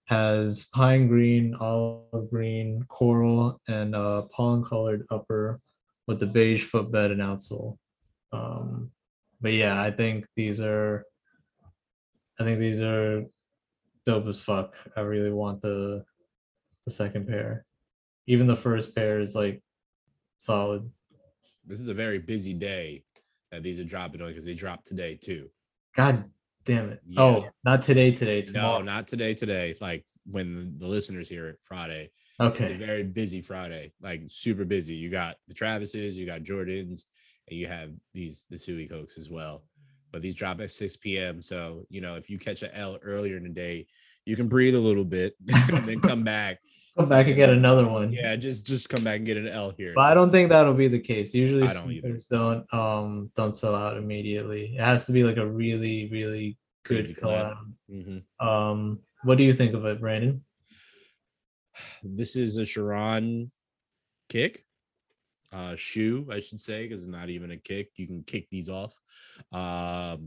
[0.06, 5.60] has pine green, olive green, coral, and uh, pollen colored upper
[6.08, 7.78] with the beige footbed and outsole.
[8.32, 8.92] Um,
[9.42, 11.06] but yeah, I think these are,
[12.40, 13.26] I think these are
[14.06, 14.76] dope as fuck.
[14.96, 16.04] I really want the
[16.86, 17.66] the second pair.
[18.28, 19.62] Even the first pair is like
[20.38, 20.90] solid.
[21.66, 23.04] This is a very busy day
[23.52, 25.50] that these are dropping on because they dropped today too.
[25.96, 26.26] God
[26.66, 27.02] damn it.
[27.06, 27.22] Yeah.
[27.22, 28.80] Oh, not today, today, tomorrow.
[28.80, 29.34] No, not today.
[29.34, 32.10] Today, like when the listeners hear it, Friday.
[32.40, 32.78] It's a Okay.
[32.78, 34.96] very busy Friday, like super busy.
[34.96, 37.06] You got the Travises, you got Jordans,
[37.48, 39.64] and you have these the Suicokes as well.
[40.12, 41.42] But these drop at 6 p.m.
[41.42, 43.88] So you know, if you catch a L earlier in the day,
[44.26, 45.36] you can breathe a little bit
[45.74, 46.60] and then come back.
[46.98, 48.12] Come back and get another one.
[48.12, 49.94] Yeah, just just come back and get an L here.
[49.96, 51.34] But I don't think that'll be the case.
[51.34, 54.76] Usually I don't don't um don't sell out immediately.
[54.76, 57.56] It has to be like a really, really good Crazy collab.
[57.90, 58.24] collab.
[58.40, 58.46] mhm.
[58.46, 60.44] Um, what do you think of it, Brandon?
[62.04, 63.52] This is a Sharon
[64.28, 64.66] kick,
[65.52, 67.90] uh, shoe, I should say, because it's not even a kick.
[67.98, 68.96] You can kick these off.
[69.52, 70.26] Um,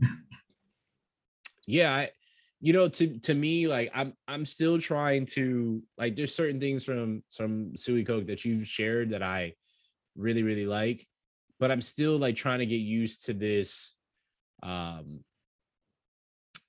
[1.67, 2.11] yeah, I,
[2.61, 6.15] you know, to to me, like I'm I'm still trying to like.
[6.15, 9.53] There's certain things from some Suicoke that you've shared that I
[10.15, 11.05] really really like,
[11.59, 13.95] but I'm still like trying to get used to this.
[14.63, 15.19] Um,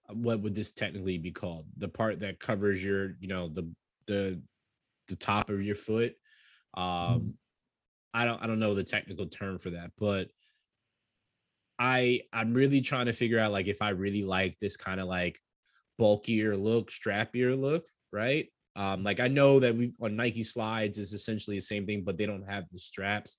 [0.08, 1.66] what would this technically be called?
[1.76, 3.68] The part that covers your, you know, the
[4.06, 4.40] the
[5.08, 6.14] the top of your foot.
[6.74, 7.36] Um
[8.16, 10.28] I don't I don't know the technical term for that, but
[11.78, 15.06] I I'm really trying to figure out like if I really like this kind of
[15.06, 15.38] like
[15.98, 18.48] bulkier look, strappier look, right?
[18.74, 22.16] Um like I know that we on Nike slides is essentially the same thing, but
[22.16, 23.36] they don't have the straps.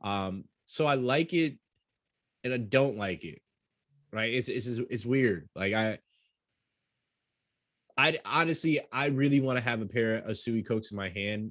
[0.00, 1.58] Um so I like it
[2.44, 3.40] and I don't like it.
[4.12, 4.32] Right?
[4.32, 5.48] It's it's it's weird.
[5.56, 5.98] Like I
[7.98, 11.50] I honestly, I really want to have a pair of Suicokes in my hand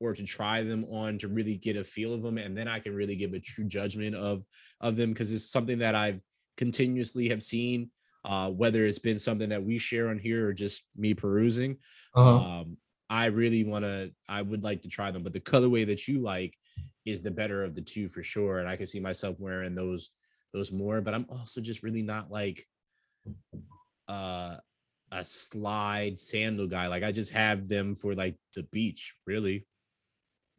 [0.00, 2.38] or to try them on to really get a feel of them.
[2.38, 4.42] And then I can really give a true judgment of,
[4.80, 6.22] of them because it's something that I've
[6.56, 7.90] continuously have seen,
[8.24, 11.76] uh, whether it's been something that we share on here or just me perusing.
[12.14, 12.60] Uh-huh.
[12.60, 12.76] Um,
[13.10, 16.20] I really want to, I would like to try them, but the colorway that you
[16.20, 16.56] like
[17.04, 18.58] is the better of the two for sure.
[18.58, 20.10] And I can see myself wearing those,
[20.54, 22.64] those more, but I'm also just really not like,
[24.08, 24.56] uh,
[25.12, 26.86] a slide sandal guy.
[26.86, 29.66] Like I just have them for like the beach, really.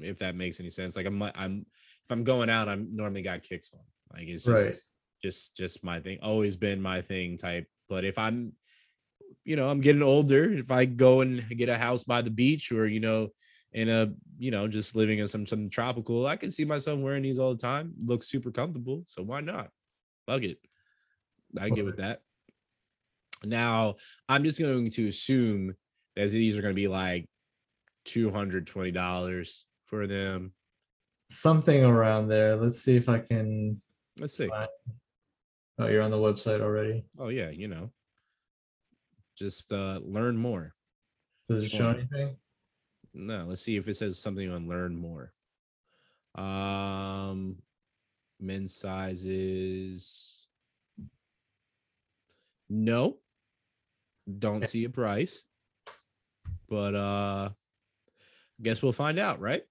[0.04, 0.96] If that makes any sense.
[0.96, 1.66] Like I'm I'm
[2.04, 3.80] if I'm going out, I'm normally got kicks on.
[4.14, 4.80] Like it's just right.
[5.24, 6.20] just just my thing.
[6.22, 7.68] Always been my thing type.
[7.90, 8.54] But if I'm
[9.44, 12.72] you know, I'm getting older, if I go and get a house by the beach
[12.72, 13.30] or you know,
[13.74, 17.24] in a you know, just living in some some tropical, I can see myself wearing
[17.24, 17.94] these all the time.
[18.04, 19.04] Look super comfortable.
[19.08, 19.70] So why not?
[20.28, 20.60] Fuck it.
[21.60, 22.22] I can get with that.
[23.44, 23.96] Now,
[24.30, 25.76] I'm just going to assume
[26.16, 27.28] that these are going to be like
[28.06, 30.54] $220 for them.
[31.30, 32.56] Something around there.
[32.56, 33.80] Let's see if I can
[34.20, 34.48] Let's see.
[34.48, 34.70] Right.
[35.80, 37.04] oh you're on the website already.
[37.18, 37.92] Oh, yeah, you know,
[39.36, 40.74] just uh learn more.
[41.48, 42.36] Does it show anything?
[43.14, 45.34] No, let's see if it says something on learn more.
[46.36, 47.58] Um,
[48.40, 50.48] men's sizes.
[52.70, 53.18] No,
[54.40, 55.44] don't see a price,
[56.70, 57.50] but uh,
[58.62, 59.64] guess we'll find out, right?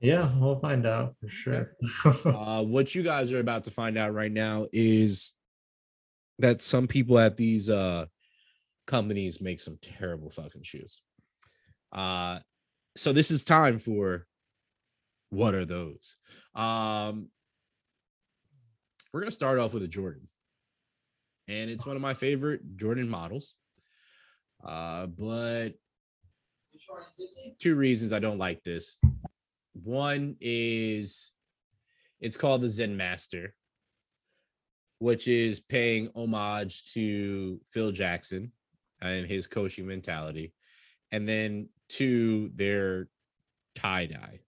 [0.00, 1.76] Yeah, we'll find out for sure.
[2.24, 5.34] uh, what you guys are about to find out right now is
[6.38, 8.06] that some people at these uh,
[8.86, 11.02] companies make some terrible fucking shoes.
[11.92, 12.38] Uh,
[12.96, 14.26] so this is time for
[15.28, 16.16] what are those?
[16.54, 17.28] Um,
[19.12, 20.28] we're gonna start off with a Jordan,
[21.46, 23.54] and it's one of my favorite Jordan models.
[24.64, 25.70] Uh, but
[27.58, 28.98] two reasons I don't like this.
[29.72, 31.34] One is
[32.20, 33.54] it's called the Zen Master,
[34.98, 38.52] which is paying homage to Phil Jackson
[39.00, 40.52] and his coaching mentality.
[41.12, 43.08] and then two, they're
[43.74, 44.40] tie dye.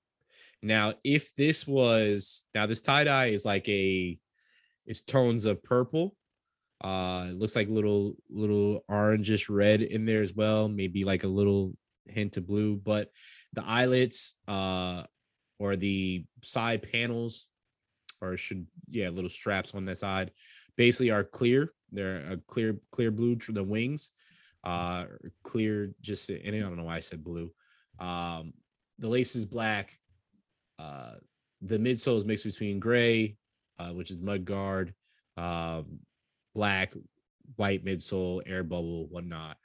[0.62, 4.18] Now, if this was now this tie dye is like a
[4.86, 6.16] it's tones of purple.
[6.82, 11.28] Uh it looks like little little orangish red in there as well, maybe like a
[11.28, 11.74] little
[12.06, 13.10] hint of blue, but
[13.54, 15.04] the eyelets uh
[15.58, 17.48] or the side panels
[18.20, 20.30] or should yeah, little straps on that side
[20.76, 21.72] basically are clear.
[21.90, 24.12] They're a clear clear blue to the wings.
[24.64, 25.06] Uh
[25.42, 27.50] clear just and I don't know why I said blue.
[27.98, 28.52] Um
[28.98, 29.98] the lace is black.
[30.78, 31.14] Uh
[31.62, 33.36] the midsole is mixed between gray,
[33.78, 34.92] uh, which is mud guard,
[35.36, 36.00] um,
[36.54, 36.92] black,
[37.56, 39.56] white midsole, air bubble, whatnot.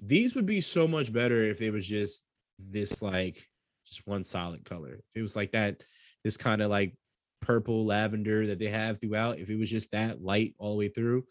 [0.00, 2.24] These would be so much better if it was just
[2.58, 3.48] this like
[3.90, 4.94] just one solid color.
[4.94, 5.82] If it was like that,
[6.24, 6.94] this kind of like
[7.40, 10.88] purple lavender that they have throughout, if it was just that light all the way
[10.88, 11.24] through,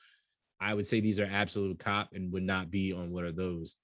[0.60, 3.76] I would say these are absolute cop and would not be on one of those.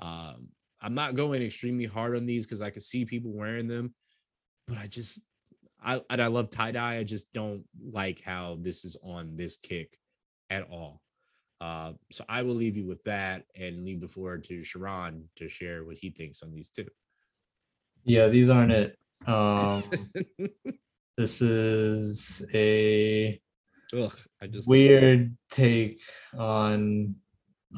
[0.00, 0.48] Um,
[0.80, 3.94] I'm not going extremely hard on these because I could see people wearing them,
[4.66, 5.20] but I just
[5.82, 6.96] I and I love tie dye.
[6.96, 9.98] I just don't like how this is on this kick
[10.48, 11.02] at all.
[11.60, 15.48] Uh, so I will leave you with that and leave the floor to Sharon to
[15.48, 16.86] share what he thinks on these two.
[18.04, 18.98] Yeah, these aren't it.
[19.26, 19.82] Um,
[21.16, 23.40] this is a
[23.94, 26.00] Ugh, I just weird take
[26.36, 27.16] on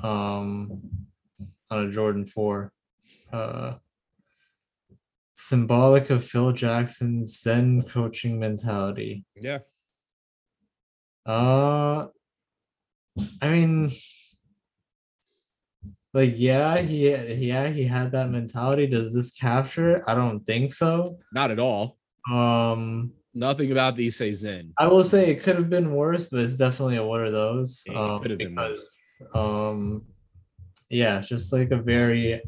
[0.02, 0.82] um
[1.70, 2.72] on a Jordan 4.
[3.32, 3.74] Uh
[5.34, 9.24] symbolic of Phil Jackson's Zen coaching mentality.
[9.40, 9.58] yeah.
[11.26, 12.06] Uh
[13.40, 13.90] I mean
[16.14, 18.86] like yeah, he yeah, he had that mentality.
[18.86, 20.04] Does this capture it?
[20.06, 21.18] I don't think so.
[21.32, 21.98] Not at all.
[22.30, 24.74] Um Nothing about these say Zen.
[24.78, 27.82] I will say it could have been worse, but it's definitely a one of those.
[27.86, 30.04] Yeah, it um, could have been because um
[30.90, 32.42] yeah, just like a very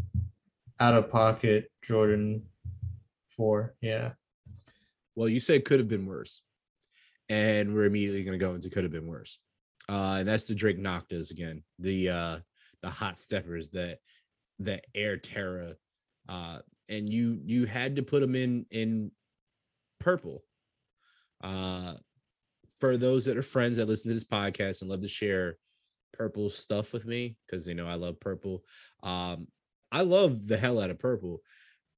[0.79, 2.43] out of pocket Jordan
[3.35, 3.75] four.
[3.81, 4.13] Yeah.
[5.17, 6.43] Well, you said it could have been worse.
[7.31, 9.39] And we're immediately gonna go into could have been worse.
[9.89, 12.39] Uh, and that's the Drake Noctas again, the uh
[12.85, 13.99] the hot steppers that
[14.59, 15.75] the Air Terra.
[16.29, 16.59] Uh,
[16.89, 19.11] and you you had to put them in in
[19.99, 20.43] purple.
[21.43, 21.95] Uh
[22.81, 25.57] for those that are friends that listen to this podcast and love to share
[26.13, 28.63] purple stuff with me, because they know I love purple.
[29.03, 29.47] Um,
[29.91, 31.41] I love the hell out of purple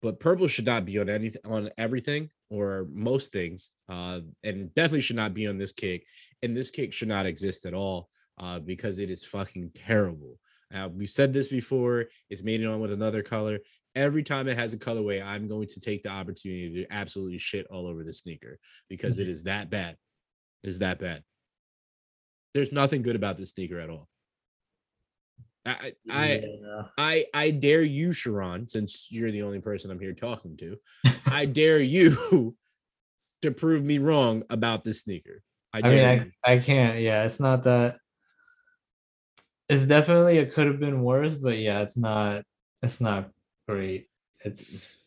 [0.03, 5.01] but purple should not be on anything on everything or most things uh and definitely
[5.01, 6.05] should not be on this kick.
[6.43, 8.09] and this kick should not exist at all
[8.39, 10.39] uh because it is fucking terrible
[10.75, 13.59] uh, we've said this before it's made it on with another color
[13.95, 17.67] every time it has a colorway i'm going to take the opportunity to absolutely shit
[17.71, 18.59] all over the sneaker
[18.89, 19.97] because it is that bad
[20.63, 21.23] it is that bad
[22.55, 24.09] there's nothing good about this sneaker at all
[25.67, 26.83] I, I Yeah.
[26.97, 30.77] I I dare you, Sharon, since you're the only person I'm here talking to.
[31.27, 32.57] I dare you
[33.43, 35.43] to prove me wrong about this sneaker.
[35.73, 36.99] I I mean, I, I can't.
[37.01, 37.99] Yeah, it's not that.
[39.69, 42.45] It's definitely it could have been worse, but yeah, it's not.
[42.83, 43.31] It's not
[43.69, 44.09] great.
[44.45, 45.05] It's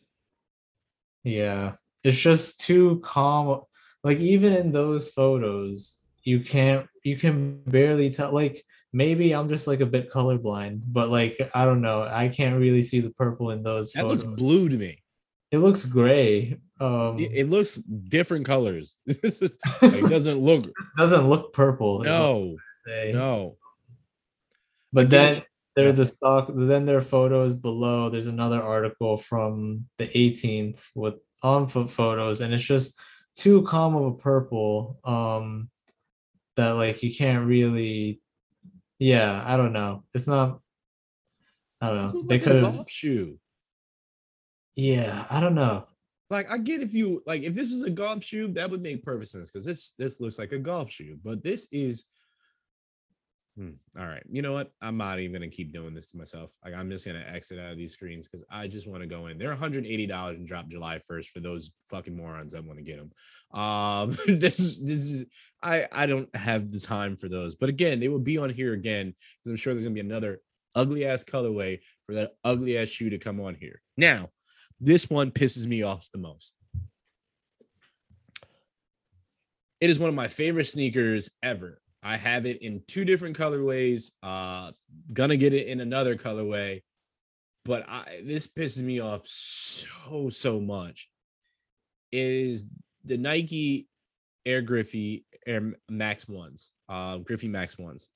[1.24, 3.62] yeah, it's just too calm.
[4.04, 6.86] Like even in those photos, you can't.
[7.04, 8.32] You can barely tell.
[8.32, 12.02] Like maybe I'm just like a bit colorblind, but like I don't know.
[12.02, 14.24] I can't really see the purple in those that photos.
[14.26, 15.02] looks blue to me.
[15.50, 16.58] it looks gray.
[16.80, 18.98] Um, It, looks different colors.
[19.06, 22.02] it doesn't look this doesn't look purple.
[22.02, 22.56] no,
[23.12, 23.56] no.
[24.92, 25.44] But then to-
[25.76, 25.92] there yeah.
[25.92, 26.50] the stock.
[26.54, 28.10] Then there are photos below.
[28.10, 33.00] There's another article from the 18th with on foot photos, and it's just
[33.36, 34.98] too calm of a purple.
[35.04, 35.70] Um,
[36.56, 38.20] that like you can't really.
[38.98, 40.04] Yeah, I don't know.
[40.12, 40.60] It's not.
[41.80, 42.22] I don't know.
[42.28, 42.74] They like could a have.
[42.74, 43.38] golf shoe.
[44.74, 45.86] Yeah, I don't know.
[46.28, 49.02] Like I get if you like if this is a golf shoe, that would make
[49.02, 52.04] perfect sense because this this looks like a golf shoe, but this is
[53.60, 54.22] Hmm, all right.
[54.30, 54.72] You know what?
[54.80, 56.56] I'm not even gonna keep doing this to myself.
[56.64, 59.26] Like I'm just gonna exit out of these screens because I just want to go
[59.26, 59.36] in.
[59.36, 62.96] They're 180 dollars and drop July 1st for those fucking morons that want to get
[62.96, 63.10] them.
[63.52, 64.08] Um,
[64.38, 65.26] this this is
[65.62, 67.54] I I don't have the time for those.
[67.54, 70.40] But again, they will be on here again because I'm sure there's gonna be another
[70.74, 73.82] ugly ass colorway for that ugly ass shoe to come on here.
[73.98, 74.30] Now,
[74.80, 76.56] this one pisses me off the most.
[79.82, 81.82] It is one of my favorite sneakers ever.
[82.02, 84.12] I have it in two different colorways.
[84.22, 84.72] Uh
[85.12, 86.82] gonna get it in another colorway,
[87.64, 91.10] but I this pisses me off so so much.
[92.12, 92.68] Is
[93.04, 93.88] the Nike
[94.46, 98.10] Air Griffey Air Max ones, uh Griffey Max ones.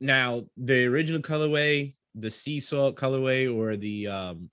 [0.00, 4.50] Now the original colorway the sea salt colorway or the um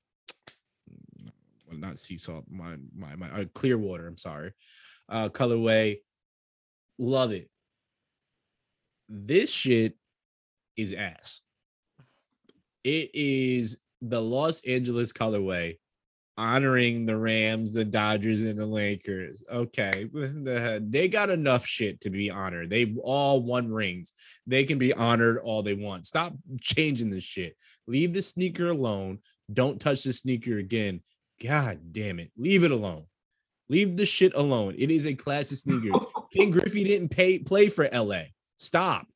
[1.67, 4.53] well, not sea salt, my my my uh, clear water, I'm sorry.
[5.09, 5.97] Uh colorway.
[6.99, 7.49] Love it.
[9.09, 9.95] This shit
[10.75, 11.41] is ass.
[12.83, 15.77] It is the Los Angeles colorway
[16.37, 19.43] honoring the Rams, the Dodgers, and the Lakers.
[19.51, 20.07] Okay,
[20.81, 22.69] they got enough shit to be honored.
[22.69, 24.13] They've all won rings.
[24.45, 26.05] They can be honored all they want.
[26.05, 27.57] Stop changing this shit.
[27.87, 29.19] Leave the sneaker alone.
[29.51, 31.01] Don't touch the sneaker again.
[31.43, 32.31] God damn it.
[32.37, 33.05] Leave it alone.
[33.69, 34.75] Leave the shit alone.
[34.77, 35.97] It is a classic sneaker.
[36.33, 38.23] Ken Griffey didn't pay play for LA.
[38.57, 39.07] Stop.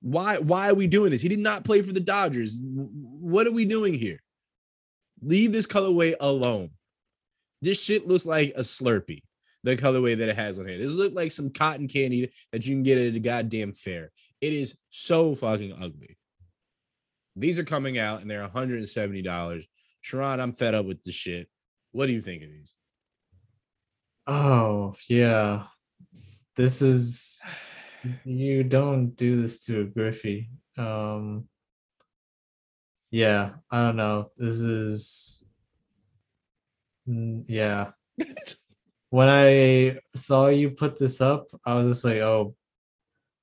[0.00, 1.22] Why why are we doing this?
[1.22, 2.60] He did not play for the Dodgers.
[2.62, 4.22] What are we doing here?
[5.22, 6.70] Leave this colorway alone.
[7.60, 9.22] This shit looks like a Slurpee,
[9.64, 10.78] the colorway that it has on here.
[10.78, 14.12] This looks like some cotton candy that you can get at a goddamn fair.
[14.40, 16.16] It is so fucking ugly.
[17.34, 19.64] These are coming out and they're $170.
[20.00, 21.48] Sharon, I'm fed up with this shit.
[21.90, 22.76] What do you think of these?
[24.26, 25.64] Oh, yeah.
[26.54, 27.40] This is
[28.24, 30.50] you don't do this to a Griffey.
[30.76, 31.48] Um
[33.10, 34.30] yeah, I don't know.
[34.36, 35.46] This is
[37.08, 37.92] mm, yeah.
[39.10, 42.54] when I saw you put this up, I was just like, "Oh,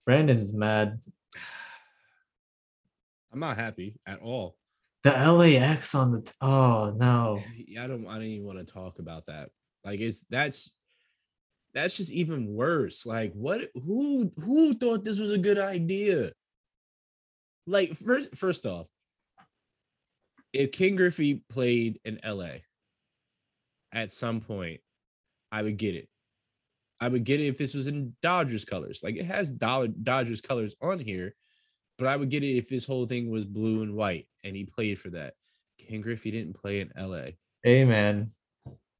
[0.05, 0.99] Brandon's mad."
[3.33, 4.55] I'm not happy at all.
[5.03, 7.39] The LAX on the t- oh no.
[7.55, 9.49] Yeah, I don't I don't even want to talk about that.
[9.83, 10.75] Like it's that's
[11.75, 13.05] that's just even worse.
[13.05, 16.31] Like what who who thought this was a good idea?
[17.67, 18.87] Like first first off,
[20.53, 22.61] if King Griffey played in LA
[23.91, 24.79] at some point,
[25.51, 26.07] I would get it.
[27.01, 29.01] I would get it if this was in Dodgers colors.
[29.03, 31.35] Like it has dollar Dodgers colors on here,
[31.97, 34.63] but I would get it if this whole thing was blue and white and he
[34.63, 35.33] played for that.
[35.77, 37.31] King Griffey didn't play in LA.
[37.65, 38.31] Man,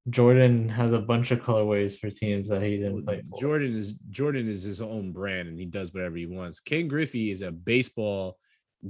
[0.10, 3.40] Jordan has a bunch of colorways for teams that he didn't play for.
[3.40, 6.60] Jordan is Jordan is his own brand and he does whatever he wants.
[6.60, 8.38] Ken Griffey is a baseball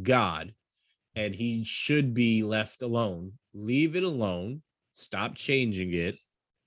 [0.01, 0.53] god
[1.15, 3.31] and he should be left alone.
[3.53, 4.61] Leave it alone.
[4.91, 6.17] Stop changing it.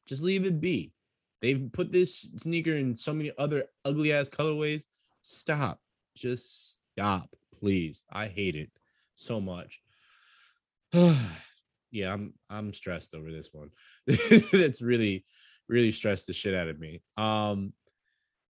[0.06, 0.92] Just leave it be.
[1.42, 4.84] They've put this sneaker in so many other ugly ass colorways.
[5.22, 5.78] Stop.
[6.16, 8.04] Just stop, please.
[8.10, 8.70] I hate it
[9.14, 9.82] so much.
[11.90, 13.70] yeah, I'm I'm stressed over this one.
[14.06, 15.24] That's really
[15.68, 17.02] really stressed the shit out of me.
[17.16, 17.72] Um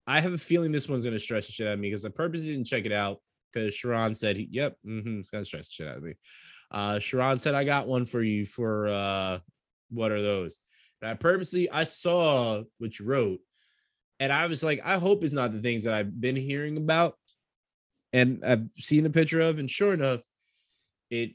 [0.06, 2.10] I have a feeling this one's gonna stress the shit out of me because I
[2.10, 3.20] purposely didn't check it out
[3.52, 6.14] because Sharon said, he, "Yep, mm-hmm, it's gonna stress the shit out of me."
[6.72, 9.40] Uh, Sharon said, "I got one for you for uh,
[9.90, 10.60] what are those?"
[11.02, 13.40] And I purposely I saw what you wrote,
[14.20, 17.16] and I was like, I hope it's not the things that I've been hearing about,
[18.14, 20.22] and I've seen a picture of, and sure enough,
[21.10, 21.32] it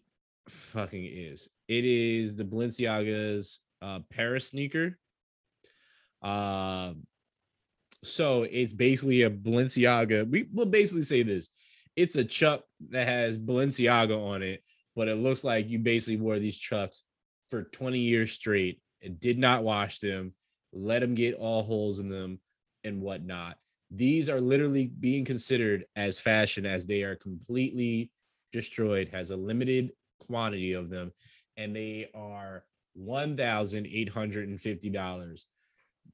[0.49, 1.49] fucking is.
[1.69, 4.99] It is the Balenciaga's uh, Paris sneaker.
[6.23, 6.93] Uh,
[8.05, 10.29] so it's basically a Balenciaga.
[10.29, 11.51] We will basically say this
[11.97, 14.63] it's a chuck that has Balenciaga on it,
[14.97, 17.05] but it looks like you basically wore these chucks
[17.49, 20.33] for 20 years straight and did not wash them,
[20.73, 22.41] let them get all holes in them
[22.85, 23.57] and whatnot.
[23.91, 28.11] These are literally being considered as fashion as they are completely
[28.53, 29.93] destroyed, has a limited
[30.27, 31.13] quantity of them,
[31.57, 32.65] and they are
[32.99, 35.45] $1,850.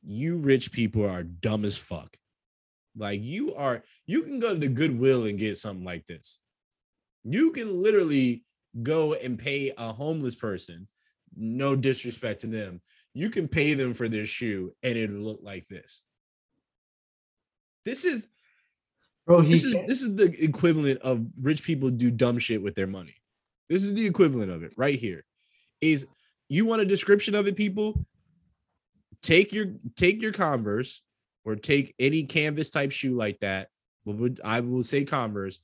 [0.04, 2.16] You rich people are dumb as fuck.
[2.96, 6.40] Like you are, you can go to the Goodwill and get something like this.
[7.24, 8.44] You can literally
[8.82, 10.88] go and pay a homeless person,
[11.36, 12.80] no disrespect to them.
[13.14, 16.04] You can pay them for their shoe and it'll look like this.
[17.84, 18.28] This is
[19.26, 22.86] Bro, this is this is the equivalent of rich people do dumb shit with their
[22.86, 23.17] money.
[23.68, 25.24] This is the equivalent of it right here.
[25.80, 26.06] Is
[26.48, 28.04] you want a description of it, people?
[29.22, 29.66] Take your
[29.96, 31.02] take your Converse,
[31.44, 33.68] or take any canvas type shoe like that.
[34.44, 35.60] I will say Converse.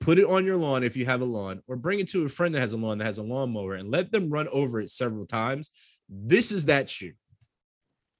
[0.00, 2.28] Put it on your lawn if you have a lawn, or bring it to a
[2.28, 4.90] friend that has a lawn that has a lawnmower and let them run over it
[4.90, 5.70] several times.
[6.08, 7.12] This is that shoe.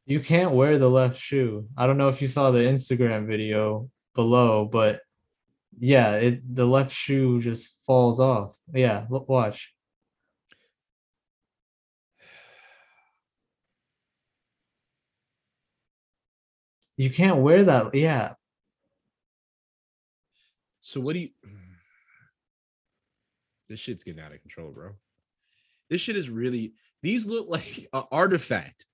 [0.07, 1.67] You can't wear the left shoe.
[1.77, 5.01] I don't know if you saw the Instagram video below, but
[5.79, 8.57] yeah, it the left shoe just falls off.
[8.73, 9.73] Yeah, watch.
[16.97, 17.95] You can't wear that.
[17.95, 18.35] Yeah.
[20.81, 21.31] So what do you?
[23.67, 24.91] This shit's getting out of control, bro.
[25.89, 26.75] This shit is really.
[27.03, 28.85] These look like an artifact.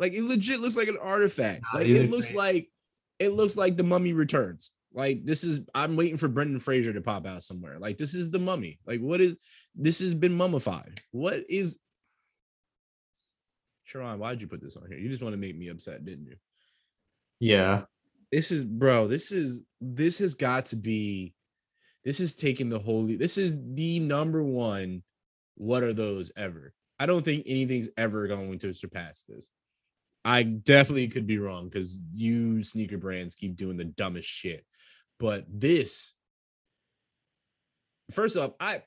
[0.00, 1.62] Like it legit looks like an artifact.
[1.72, 2.38] Like it looks great.
[2.38, 2.70] like
[3.20, 4.72] it looks like the Mummy Returns.
[4.92, 7.78] Like this is I'm waiting for Brendan Fraser to pop out somewhere.
[7.78, 8.78] Like this is the mummy.
[8.86, 9.38] Like what is
[9.74, 11.00] this has been mummified?
[11.12, 11.78] What is
[13.84, 14.98] Sharon, why'd you put this on here?
[14.98, 16.36] You just want to make me upset, didn't you?
[17.38, 17.82] Yeah.
[18.32, 21.34] This is bro, this is this has got to be
[22.04, 25.02] this is taking the holy this is the number one
[25.56, 26.72] what are those ever?
[26.98, 29.50] I don't think anything's ever going to surpass this.
[30.26, 34.66] I definitely could be wrong because you sneaker brands keep doing the dumbest shit.
[35.20, 36.14] But this,
[38.10, 38.82] first off, I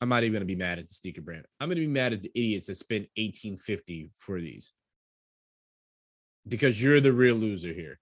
[0.00, 1.46] I'm not even gonna be mad at the sneaker brand.
[1.58, 4.72] I'm gonna be mad at the idiots that spent 1850 for these.
[6.46, 7.98] Because you're the real loser here.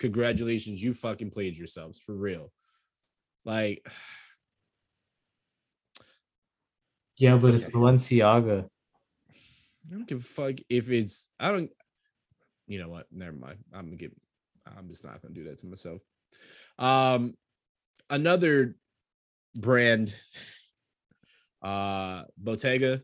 [0.00, 2.52] Congratulations, you fucking played yourselves for real.
[3.46, 3.82] Like
[7.16, 7.64] Yeah, but it's.
[7.64, 8.68] Balenciaga.
[9.86, 11.70] I don't give a fuck if it's I don't
[12.66, 13.06] you know what?
[13.12, 13.58] Never mind.
[13.72, 14.12] I'm gonna get
[14.76, 16.02] I'm just not gonna do that to myself.
[16.78, 17.34] Um
[18.10, 18.76] another
[19.54, 20.16] brand
[21.62, 23.02] uh Bottega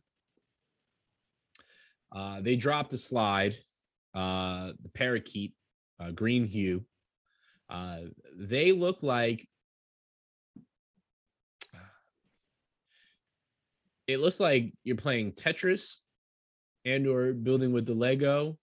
[2.12, 3.54] uh they dropped a slide
[4.14, 5.54] uh the parakeet
[6.00, 6.84] uh green hue
[7.68, 8.00] uh
[8.36, 9.46] they look like
[14.08, 15.98] it looks like you're playing Tetris
[16.84, 18.58] and or building with the Lego,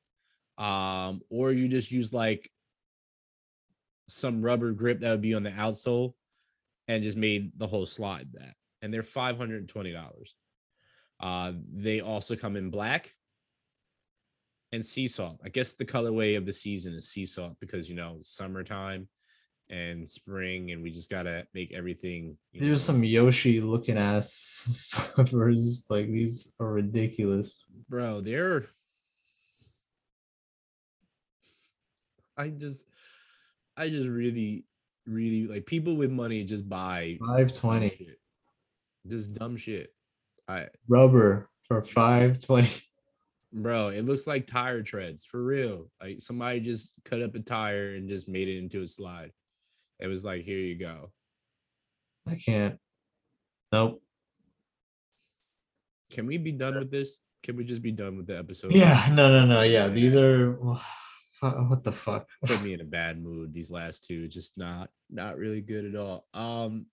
[0.57, 2.49] um, or you just use like
[4.07, 6.13] some rubber grip that would be on the outsole
[6.87, 8.55] and just made the whole slide that.
[8.81, 10.35] And they're five hundred and twenty dollars.
[11.19, 13.09] Uh, they also come in black
[14.71, 15.39] and sea salt.
[15.43, 19.07] I guess the colorway of the season is sea salt because you know summertime
[19.69, 22.37] and spring, and we just gotta make everything.
[22.53, 24.31] There's know, some Yoshi looking ass
[24.71, 25.85] slippers.
[25.89, 27.65] Like these are ridiculous.
[27.89, 28.65] bro they're
[32.37, 32.87] i just
[33.75, 34.65] i just really
[35.05, 38.19] really like people with money just buy dumb 520 shit.
[39.07, 39.93] just dumb shit
[40.47, 42.69] i rubber for 520.
[43.53, 47.95] bro it looks like tire treads for real like somebody just cut up a tire
[47.95, 49.31] and just made it into a slide
[49.99, 51.11] it was like here you go
[52.29, 52.77] I can't.
[53.71, 54.01] Nope.
[56.11, 59.07] can we be done with this can we just be done with the episode Yeah,
[59.13, 59.61] no, no, no.
[59.61, 60.57] Yeah, these are
[61.39, 62.27] what the fuck.
[62.45, 65.95] put me in a bad mood these last two just not not really good at
[65.95, 66.87] all um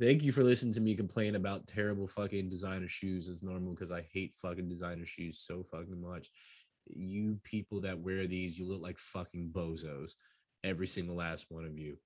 [0.00, 3.92] thank you for listening to me complain about terrible fucking designer shoes as normal because
[3.92, 6.28] i hate fucking designer shoes so fucking much
[6.88, 10.16] you people that wear these you look like fucking bozos
[10.64, 11.96] every single last one of you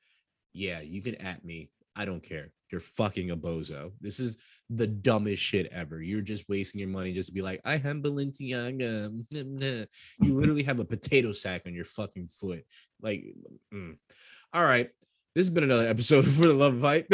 [0.53, 4.39] yeah you can at me i don't care you're fucking a bozo this is
[4.70, 8.03] the dumbest shit ever you're just wasting your money just to be like i am
[8.03, 9.11] balenciaga
[10.20, 12.65] you literally have a potato sack on your fucking foot.
[13.01, 13.24] Like,
[13.73, 13.97] mm.
[14.53, 14.89] all right.
[15.35, 17.07] This has been another episode for the love fight.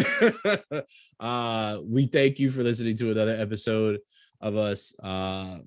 [1.20, 3.98] uh, we thank you for listening to another episode
[4.40, 4.94] of us.
[5.02, 5.58] Uh,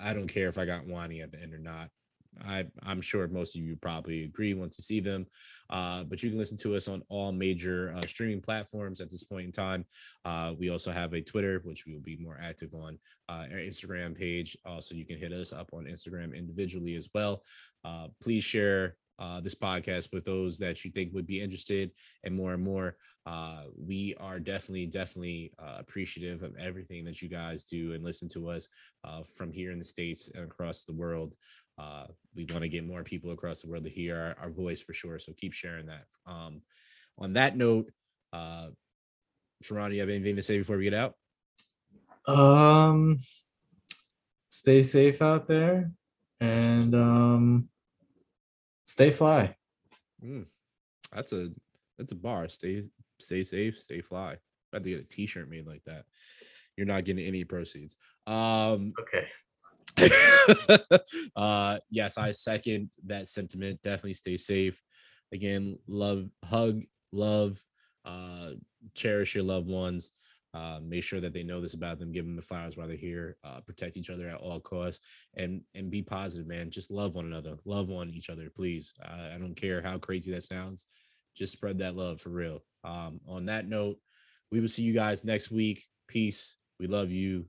[0.00, 1.88] I don't care if I got Wani at the end or not.
[2.44, 5.26] I, I'm sure most of you probably agree once you see them.
[5.70, 9.24] Uh, but you can listen to us on all major uh, streaming platforms at this
[9.24, 9.84] point in time.
[10.24, 12.98] Uh, we also have a Twitter, which we will be more active on,
[13.28, 14.56] uh, our Instagram page.
[14.64, 17.42] Also, you can hit us up on Instagram individually as well.
[17.84, 21.90] Uh, please share uh, this podcast with those that you think would be interested,
[22.24, 22.96] and more and more.
[23.24, 28.28] Uh, we are definitely, definitely uh, appreciative of everything that you guys do and listen
[28.28, 28.68] to us
[29.04, 31.36] uh, from here in the states and across the world.
[31.82, 34.80] Uh, we want to get more people across the world to hear our, our voice
[34.80, 35.18] for sure.
[35.18, 36.04] So keep sharing that.
[36.26, 36.62] Um,
[37.18, 37.90] on that note,
[38.32, 38.68] uh,
[39.62, 41.14] Sharon, do you have anything to say before we get out?
[42.26, 43.18] Um,
[44.50, 45.90] stay safe out there
[46.40, 47.68] and um,
[48.84, 49.56] stay fly.
[50.24, 50.48] Mm,
[51.12, 51.48] that's a
[51.98, 52.48] that's a bar.
[52.48, 52.84] Stay
[53.18, 54.32] stay safe, stay fly.
[54.72, 56.04] I have to get a t-shirt made like that.
[56.76, 57.96] You're not getting any proceeds.
[58.26, 59.26] Um Okay.
[61.36, 63.80] uh yes, I second that sentiment.
[63.82, 64.80] Definitely stay safe.
[65.32, 66.82] Again, love, hug,
[67.12, 67.62] love,
[68.04, 68.50] uh,
[68.94, 70.12] cherish your loved ones.
[70.54, 72.12] Uh, make sure that they know this about them.
[72.12, 73.38] Give them the flowers while they're here.
[73.42, 75.04] Uh, protect each other at all costs,
[75.34, 76.70] and and be positive, man.
[76.70, 77.56] Just love one another.
[77.64, 78.92] Love on each other, please.
[79.02, 80.86] Uh, I don't care how crazy that sounds.
[81.34, 82.62] Just spread that love for real.
[82.84, 83.96] Um, on that note,
[84.50, 85.86] we will see you guys next week.
[86.06, 86.56] Peace.
[86.78, 87.46] We love you.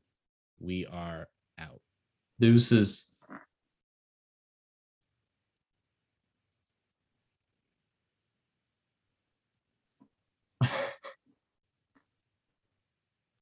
[0.59, 1.27] We are
[1.59, 1.81] out.
[2.39, 3.12] Deuces.